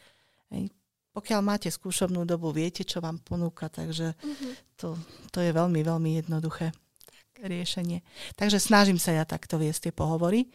Hej. 0.53 0.71
Pokiaľ 1.12 1.41
máte 1.45 1.69
skúšobnú 1.69 2.25
dobu, 2.25 2.53
viete, 2.57 2.88
čo 2.88 3.05
vám 3.05 3.21
ponúka, 3.21 3.69
takže 3.69 4.17
mm-hmm. 4.17 4.53
to, 4.81 4.97
to 5.29 5.45
je 5.45 5.53
veľmi, 5.53 5.85
veľmi 5.85 6.25
jednoduché 6.25 6.73
riešenie. 7.43 8.01
Takže 8.38 8.62
snažím 8.62 8.97
sa 8.97 9.12
ja 9.12 9.25
takto 9.29 9.61
viesť 9.61 9.91
tie 9.91 9.93
pohovory. 9.93 10.49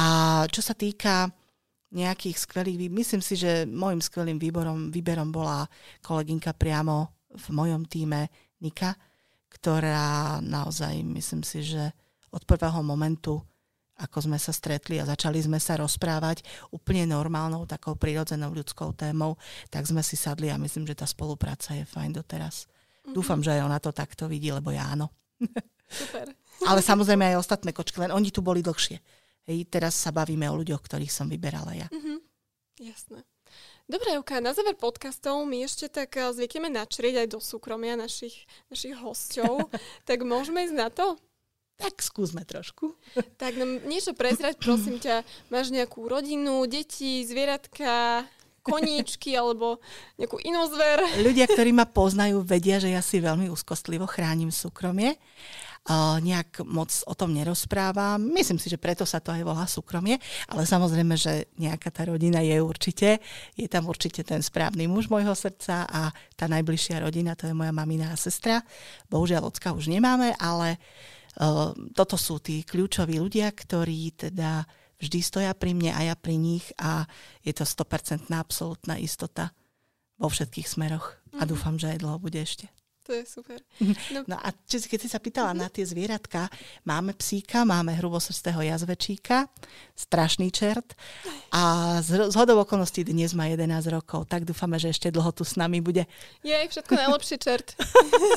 A 0.00 0.40
čo 0.48 0.64
sa 0.64 0.72
týka 0.72 1.28
nejakých 1.92 2.40
skvelých, 2.40 2.88
myslím 2.88 3.20
si, 3.20 3.36
že 3.36 3.68
môjim 3.68 4.00
skvelým 4.00 4.40
výborom, 4.40 4.88
výberom 4.88 5.28
bola 5.28 5.68
kolegynka 6.00 6.56
priamo 6.56 7.28
v 7.28 7.46
mojom 7.52 7.84
týme 7.84 8.32
Nika, 8.64 8.96
ktorá 9.52 10.40
naozaj, 10.40 11.04
myslím 11.04 11.44
si, 11.44 11.60
že 11.60 11.92
od 12.32 12.48
prvého 12.48 12.80
momentu, 12.80 13.36
ako 14.00 14.30
sme 14.30 14.38
sa 14.40 14.50
stretli 14.50 14.96
a 14.96 15.08
začali 15.08 15.38
sme 15.42 15.60
sa 15.60 15.76
rozprávať 15.76 16.42
úplne 16.72 17.04
normálnou, 17.08 17.68
takou 17.68 17.94
prirodzenou 17.94 18.52
ľudskou 18.56 18.96
témou, 18.96 19.36
tak 19.68 19.84
sme 19.84 20.00
si 20.00 20.16
sadli 20.16 20.48
a 20.48 20.56
myslím, 20.56 20.88
že 20.88 20.98
tá 20.98 21.06
spolupráca 21.06 21.76
je 21.76 21.84
fajn 21.84 22.16
doteraz. 22.16 22.64
Mm-hmm. 22.66 23.14
Dúfam, 23.14 23.40
že 23.44 23.52
aj 23.58 23.60
ona 23.66 23.78
to 23.78 23.92
takto 23.92 24.26
vidí, 24.26 24.48
lebo 24.48 24.72
ja 24.72 24.88
áno. 24.88 25.12
Super. 25.90 26.32
Ale 26.70 26.80
samozrejme 26.80 27.34
aj 27.34 27.42
ostatné 27.42 27.74
kočky, 27.76 28.00
len 28.00 28.14
oni 28.14 28.32
tu 28.32 28.40
boli 28.40 28.64
dlhšie. 28.64 28.96
Hej, 29.42 29.66
teraz 29.66 29.98
sa 29.98 30.14
bavíme 30.14 30.46
o 30.46 30.54
ľuďoch, 30.54 30.80
ktorých 30.80 31.10
som 31.10 31.26
vyberala 31.26 31.74
ja. 31.74 31.88
Mm-hmm. 31.90 32.18
Jasné. 32.82 33.26
Dobre, 33.90 34.14
Juka, 34.14 34.38
na 34.38 34.54
záver 34.54 34.78
podcastov 34.78 35.42
my 35.44 35.66
ešte 35.66 35.90
tak 35.90 36.14
eh, 36.16 36.30
zvykneme 36.30 36.70
načrieť 36.72 37.26
aj 37.26 37.28
do 37.34 37.38
súkromia 37.42 37.98
našich, 37.98 38.46
našich 38.70 38.94
hostov. 38.96 39.68
tak 40.08 40.22
môžeme 40.22 40.64
ísť 40.64 40.76
na 40.78 40.88
to? 40.88 41.18
Tak 41.82 41.98
skúsme 41.98 42.46
trošku. 42.46 42.94
Tak 43.42 43.58
nám 43.58 43.82
niečo 43.90 44.14
prezrať, 44.14 44.54
prosím 44.62 45.02
ťa. 45.02 45.26
Máš 45.50 45.74
nejakú 45.74 46.06
rodinu, 46.06 46.62
deti, 46.70 47.26
zvieratka, 47.26 48.22
koníčky 48.62 49.34
alebo 49.40 49.82
nejakú 50.14 50.38
inú 50.38 50.62
zver? 50.70 51.02
Ľudia, 51.18 51.50
ktorí 51.50 51.74
ma 51.74 51.90
poznajú, 51.98 52.46
vedia, 52.46 52.78
že 52.78 52.94
ja 52.94 53.02
si 53.02 53.18
veľmi 53.18 53.50
úzkostlivo 53.50 54.06
chránim 54.06 54.54
súkromie 54.54 55.18
nejak 56.22 56.62
moc 56.62 56.94
o 57.10 57.14
tom 57.18 57.34
nerozprávam. 57.34 58.22
Myslím 58.22 58.62
si, 58.62 58.70
že 58.70 58.78
preto 58.78 59.02
sa 59.02 59.18
to 59.18 59.34
aj 59.34 59.42
volá 59.42 59.66
súkromie, 59.66 60.14
ale 60.46 60.62
samozrejme, 60.62 61.18
že 61.18 61.50
nejaká 61.58 61.90
tá 61.90 62.06
rodina 62.06 62.38
je 62.38 62.54
určite, 62.62 63.18
je 63.58 63.66
tam 63.66 63.90
určite 63.90 64.22
ten 64.22 64.38
správny 64.38 64.86
muž 64.86 65.10
môjho 65.10 65.34
srdca 65.34 65.82
a 65.90 66.14
tá 66.38 66.46
najbližšia 66.46 67.02
rodina, 67.02 67.34
to 67.34 67.50
je 67.50 67.54
moja 67.58 67.74
mamina 67.74 68.14
a 68.14 68.16
sestra. 68.16 68.62
Bohužiaľ, 69.10 69.50
ocka 69.50 69.74
už 69.74 69.90
nemáme, 69.90 70.38
ale 70.38 70.78
uh, 70.78 71.12
toto 71.96 72.16
sú 72.20 72.38
tí 72.44 72.60
kľúčoví 72.60 73.16
ľudia, 73.16 73.48
ktorí 73.48 74.28
teda 74.28 74.68
vždy 75.00 75.18
stoja 75.24 75.52
pri 75.56 75.72
mne 75.72 75.90
a 75.96 76.12
ja 76.12 76.14
pri 76.14 76.36
nich 76.36 76.70
a 76.78 77.08
je 77.42 77.50
to 77.56 77.64
100% 77.64 78.30
absolútna 78.30 79.00
istota 79.00 79.50
vo 80.20 80.28
všetkých 80.28 80.68
smeroch. 80.68 81.18
A 81.40 81.42
mhm. 81.44 81.48
dúfam, 81.48 81.74
že 81.80 81.96
aj 81.96 81.98
dlho 82.04 82.18
bude 82.20 82.38
ešte. 82.38 82.68
To 83.02 83.10
je 83.10 83.26
super. 83.26 83.58
No, 84.14 84.22
no 84.30 84.36
a 84.38 84.54
čo, 84.54 84.78
keď 84.78 84.98
si 85.02 85.10
sa 85.10 85.18
pýtala 85.18 85.50
mm-hmm. 85.50 85.62
na 85.66 85.68
tie 85.74 85.82
zvieratka, 85.82 86.46
máme 86.86 87.18
psíka, 87.18 87.66
máme 87.66 87.90
hrubosrstého 87.98 88.62
jazvečíka, 88.62 89.50
strašný 89.98 90.54
čert 90.54 90.94
a 91.50 91.98
z, 91.98 92.30
z 92.30 92.34
hodov 92.38 92.62
okolností 92.62 93.02
dnes 93.02 93.34
má 93.34 93.50
11 93.50 93.90
rokov, 93.90 94.30
tak 94.30 94.46
dúfame, 94.46 94.78
že 94.78 94.94
ešte 94.94 95.10
dlho 95.10 95.34
tu 95.34 95.42
s 95.42 95.58
nami 95.58 95.82
bude. 95.82 96.06
Je 96.46 96.54
všetko 96.54 96.94
najlepší 96.94 97.36
čert. 97.42 97.74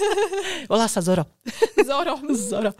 Volá 0.73 0.89
sa 0.89 1.05
Zoro. 1.05 1.29
Zoro. 1.85 2.17
Zoro. 2.33 2.73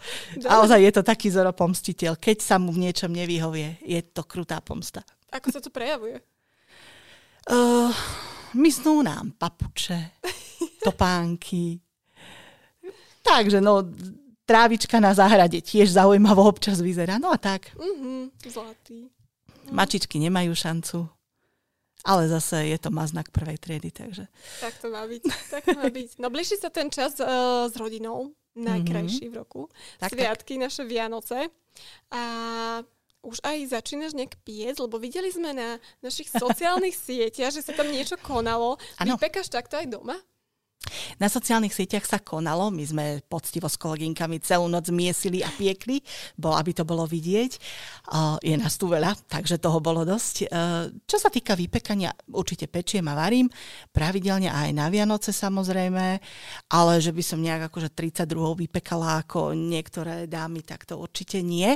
A 0.50 0.66
ozaj 0.66 0.82
je 0.82 0.90
to 0.90 1.06
taký 1.06 1.30
Zoro 1.30 1.54
pomstiteľ. 1.54 2.18
Keď 2.18 2.42
sa 2.42 2.58
mu 2.58 2.74
v 2.74 2.90
niečom 2.90 3.14
nevyhovie, 3.14 3.78
je 3.86 4.02
to 4.02 4.26
krutá 4.26 4.58
pomsta. 4.58 5.06
Ako 5.30 5.54
sa 5.54 5.62
to 5.62 5.70
prejavuje? 5.70 6.18
Uh, 7.46 7.94
mysnú 8.56 9.04
nám 9.04 9.36
papuče 9.36 10.10
topánky. 10.86 11.80
Takže 13.22 13.60
no, 13.60 13.82
trávička 14.46 15.02
na 15.02 15.10
záhrade 15.12 15.58
tiež 15.58 15.90
zaujímavo 15.92 16.46
občas 16.46 16.78
vyzerá. 16.78 17.18
No 17.18 17.34
a 17.34 17.38
tak. 17.38 17.74
Mm-hmm, 17.74 18.22
zlatý. 18.46 19.10
Mačičky 19.74 20.22
nemajú 20.22 20.54
šancu. 20.54 21.10
Ale 22.06 22.30
zase 22.30 22.70
je 22.70 22.78
to 22.78 22.94
maznak 22.94 23.34
prvej 23.34 23.58
triedy, 23.58 23.90
takže... 23.90 24.30
Tak 24.62 24.78
to 24.78 24.94
má 24.94 25.02
byť. 25.10 25.22
Tak 25.50 25.62
to 25.66 25.74
má 25.74 25.90
byť. 25.98 26.08
No 26.22 26.30
blíži 26.30 26.54
sa 26.54 26.70
ten 26.70 26.86
čas 26.86 27.18
uh, 27.18 27.66
s 27.66 27.74
rodinou, 27.74 28.30
najkrajší 28.54 29.26
mm-hmm. 29.26 29.34
v 29.34 29.40
roku. 29.42 29.62
Tak, 29.98 30.14
Sviatky, 30.14 30.54
tak. 30.54 30.62
naše 30.70 30.82
Vianoce. 30.86 31.50
A 32.14 32.22
už 33.26 33.42
aj 33.42 33.74
začínaš 33.74 34.14
nejak 34.14 34.38
piesť, 34.46 34.78
lebo 34.86 35.02
videli 35.02 35.28
sme 35.34 35.50
na 35.50 35.82
našich 35.98 36.30
sociálnych 36.30 36.94
sieťach, 37.06 37.50
že 37.50 37.66
sa 37.66 37.74
tam 37.74 37.90
niečo 37.90 38.14
konalo. 38.22 38.78
Ano. 39.02 39.18
Vypekáš 39.18 39.50
takto 39.50 39.74
aj 39.74 39.90
doma? 39.90 40.16
Na 41.18 41.26
sociálnych 41.26 41.74
sieťach 41.74 42.06
sa 42.06 42.22
konalo, 42.22 42.70
my 42.70 42.84
sme 42.86 43.04
poctivo 43.26 43.66
s 43.66 43.74
koleginkami 43.74 44.38
celú 44.38 44.70
noc 44.70 44.86
miesili 44.94 45.42
a 45.42 45.50
piekli, 45.50 45.98
bo 46.38 46.54
aby 46.54 46.70
to 46.70 46.86
bolo 46.86 47.02
vidieť. 47.08 47.52
Je 48.44 48.54
nás 48.54 48.78
tu 48.78 48.86
veľa, 48.86 49.16
takže 49.26 49.58
toho 49.58 49.82
bolo 49.82 50.06
dosť. 50.06 50.46
Čo 51.04 51.16
sa 51.18 51.28
týka 51.32 51.58
vypekania, 51.58 52.14
určite 52.30 52.70
pečiem 52.70 53.06
a 53.10 53.18
varím, 53.18 53.50
pravidelne 53.90 54.52
aj 54.52 54.70
na 54.76 54.86
Vianoce 54.86 55.34
samozrejme, 55.34 56.22
ale 56.70 56.92
že 57.02 57.10
by 57.10 57.22
som 57.24 57.42
nejak 57.42 57.72
akože 57.72 57.90
32 57.90 58.62
vypekala 58.66 59.26
ako 59.26 59.58
niektoré 59.58 60.30
dámy, 60.30 60.62
tak 60.62 60.86
to 60.86 61.00
určite 61.00 61.42
nie. 61.42 61.74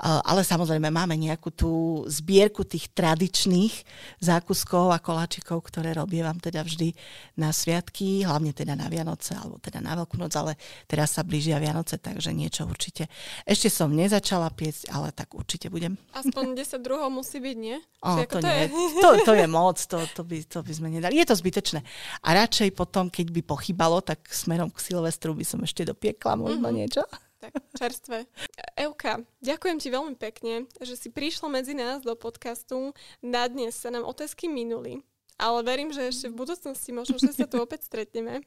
Ale 0.00 0.40
samozrejme 0.40 0.88
máme 0.88 1.12
nejakú 1.12 1.52
tú 1.52 1.72
zbierku 2.08 2.64
tých 2.64 2.88
tradičných 2.96 3.84
zákuskov 4.24 4.96
a 4.96 4.98
koláčikov, 4.98 5.60
ktoré 5.68 5.92
robievam 5.92 6.40
teda 6.40 6.64
vždy 6.64 6.96
na 7.36 7.52
sviatky, 7.52 8.24
hlavne 8.24 8.56
teda 8.56 8.72
na 8.72 8.88
Vianoce 8.88 9.36
alebo 9.36 9.60
teda 9.60 9.84
na 9.84 9.92
Veľkú 9.92 10.16
noc, 10.16 10.32
ale 10.40 10.56
teraz 10.88 11.20
sa 11.20 11.20
blížia 11.20 11.60
Vianoce, 11.60 12.00
takže 12.00 12.32
niečo 12.32 12.64
určite. 12.64 13.12
Ešte 13.44 13.68
som 13.68 13.92
nezačala 13.92 14.48
piecť, 14.48 14.88
ale 14.88 15.12
tak 15.12 15.36
určite 15.36 15.68
budem. 15.68 16.00
Aspoň 16.16 16.56
10 16.56 16.80
druhov 16.80 17.12
musí 17.12 17.36
byť, 17.36 17.56
nie? 17.60 17.76
O, 18.00 18.24
to, 18.24 18.40
to, 18.40 18.48
nie. 18.48 18.56
Je? 18.56 19.04
To, 19.04 19.08
to 19.20 19.32
je 19.36 19.46
moc, 19.52 19.76
to, 19.76 20.00
to, 20.16 20.22
by, 20.24 20.40
to 20.48 20.64
by 20.64 20.72
sme 20.72 20.88
nedali. 20.88 21.20
Je 21.20 21.28
to 21.28 21.36
zbytočné. 21.36 21.84
A 22.24 22.28
radšej 22.40 22.72
potom, 22.72 23.12
keď 23.12 23.28
by 23.36 23.40
pochybalo, 23.44 24.00
tak 24.00 24.24
smerom 24.32 24.72
k 24.72 24.80
Silvestru 24.80 25.36
by 25.36 25.44
som 25.44 25.60
ešte 25.60 25.84
dopiekla 25.84 26.40
možno 26.40 26.72
mm-hmm. 26.72 26.80
niečo. 26.80 27.04
Tak, 27.40 27.56
čerstvé. 27.72 28.28
Euka, 28.76 29.24
ďakujem 29.40 29.80
ti 29.80 29.88
veľmi 29.88 30.12
pekne, 30.20 30.68
že 30.76 30.92
si 30.92 31.08
prišla 31.08 31.48
medzi 31.48 31.72
nás 31.72 32.04
do 32.04 32.12
podcastu. 32.12 32.92
Na 33.24 33.48
dnes 33.48 33.72
sa 33.72 33.88
nám 33.88 34.04
otázky 34.04 34.44
minuli, 34.44 35.00
ale 35.40 35.64
verím, 35.64 35.88
že 35.88 36.12
ešte 36.12 36.28
v 36.28 36.36
budúcnosti 36.36 36.92
možno, 36.92 37.16
že 37.16 37.32
sa 37.32 37.48
tu 37.48 37.56
opäť 37.64 37.88
stretneme. 37.88 38.44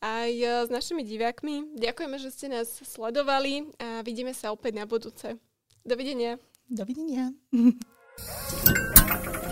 Aj 0.00 0.32
e, 0.32 0.64
s 0.64 0.72
našimi 0.72 1.04
divákmi. 1.04 1.76
Ďakujeme, 1.76 2.16
že 2.16 2.32
ste 2.32 2.48
nás 2.48 2.72
sledovali 2.72 3.68
a 3.76 4.00
vidíme 4.00 4.32
sa 4.32 4.48
opäť 4.48 4.80
na 4.80 4.88
budúce. 4.88 5.36
Dovidenia. 5.84 6.40
Dovidenia. 6.72 7.36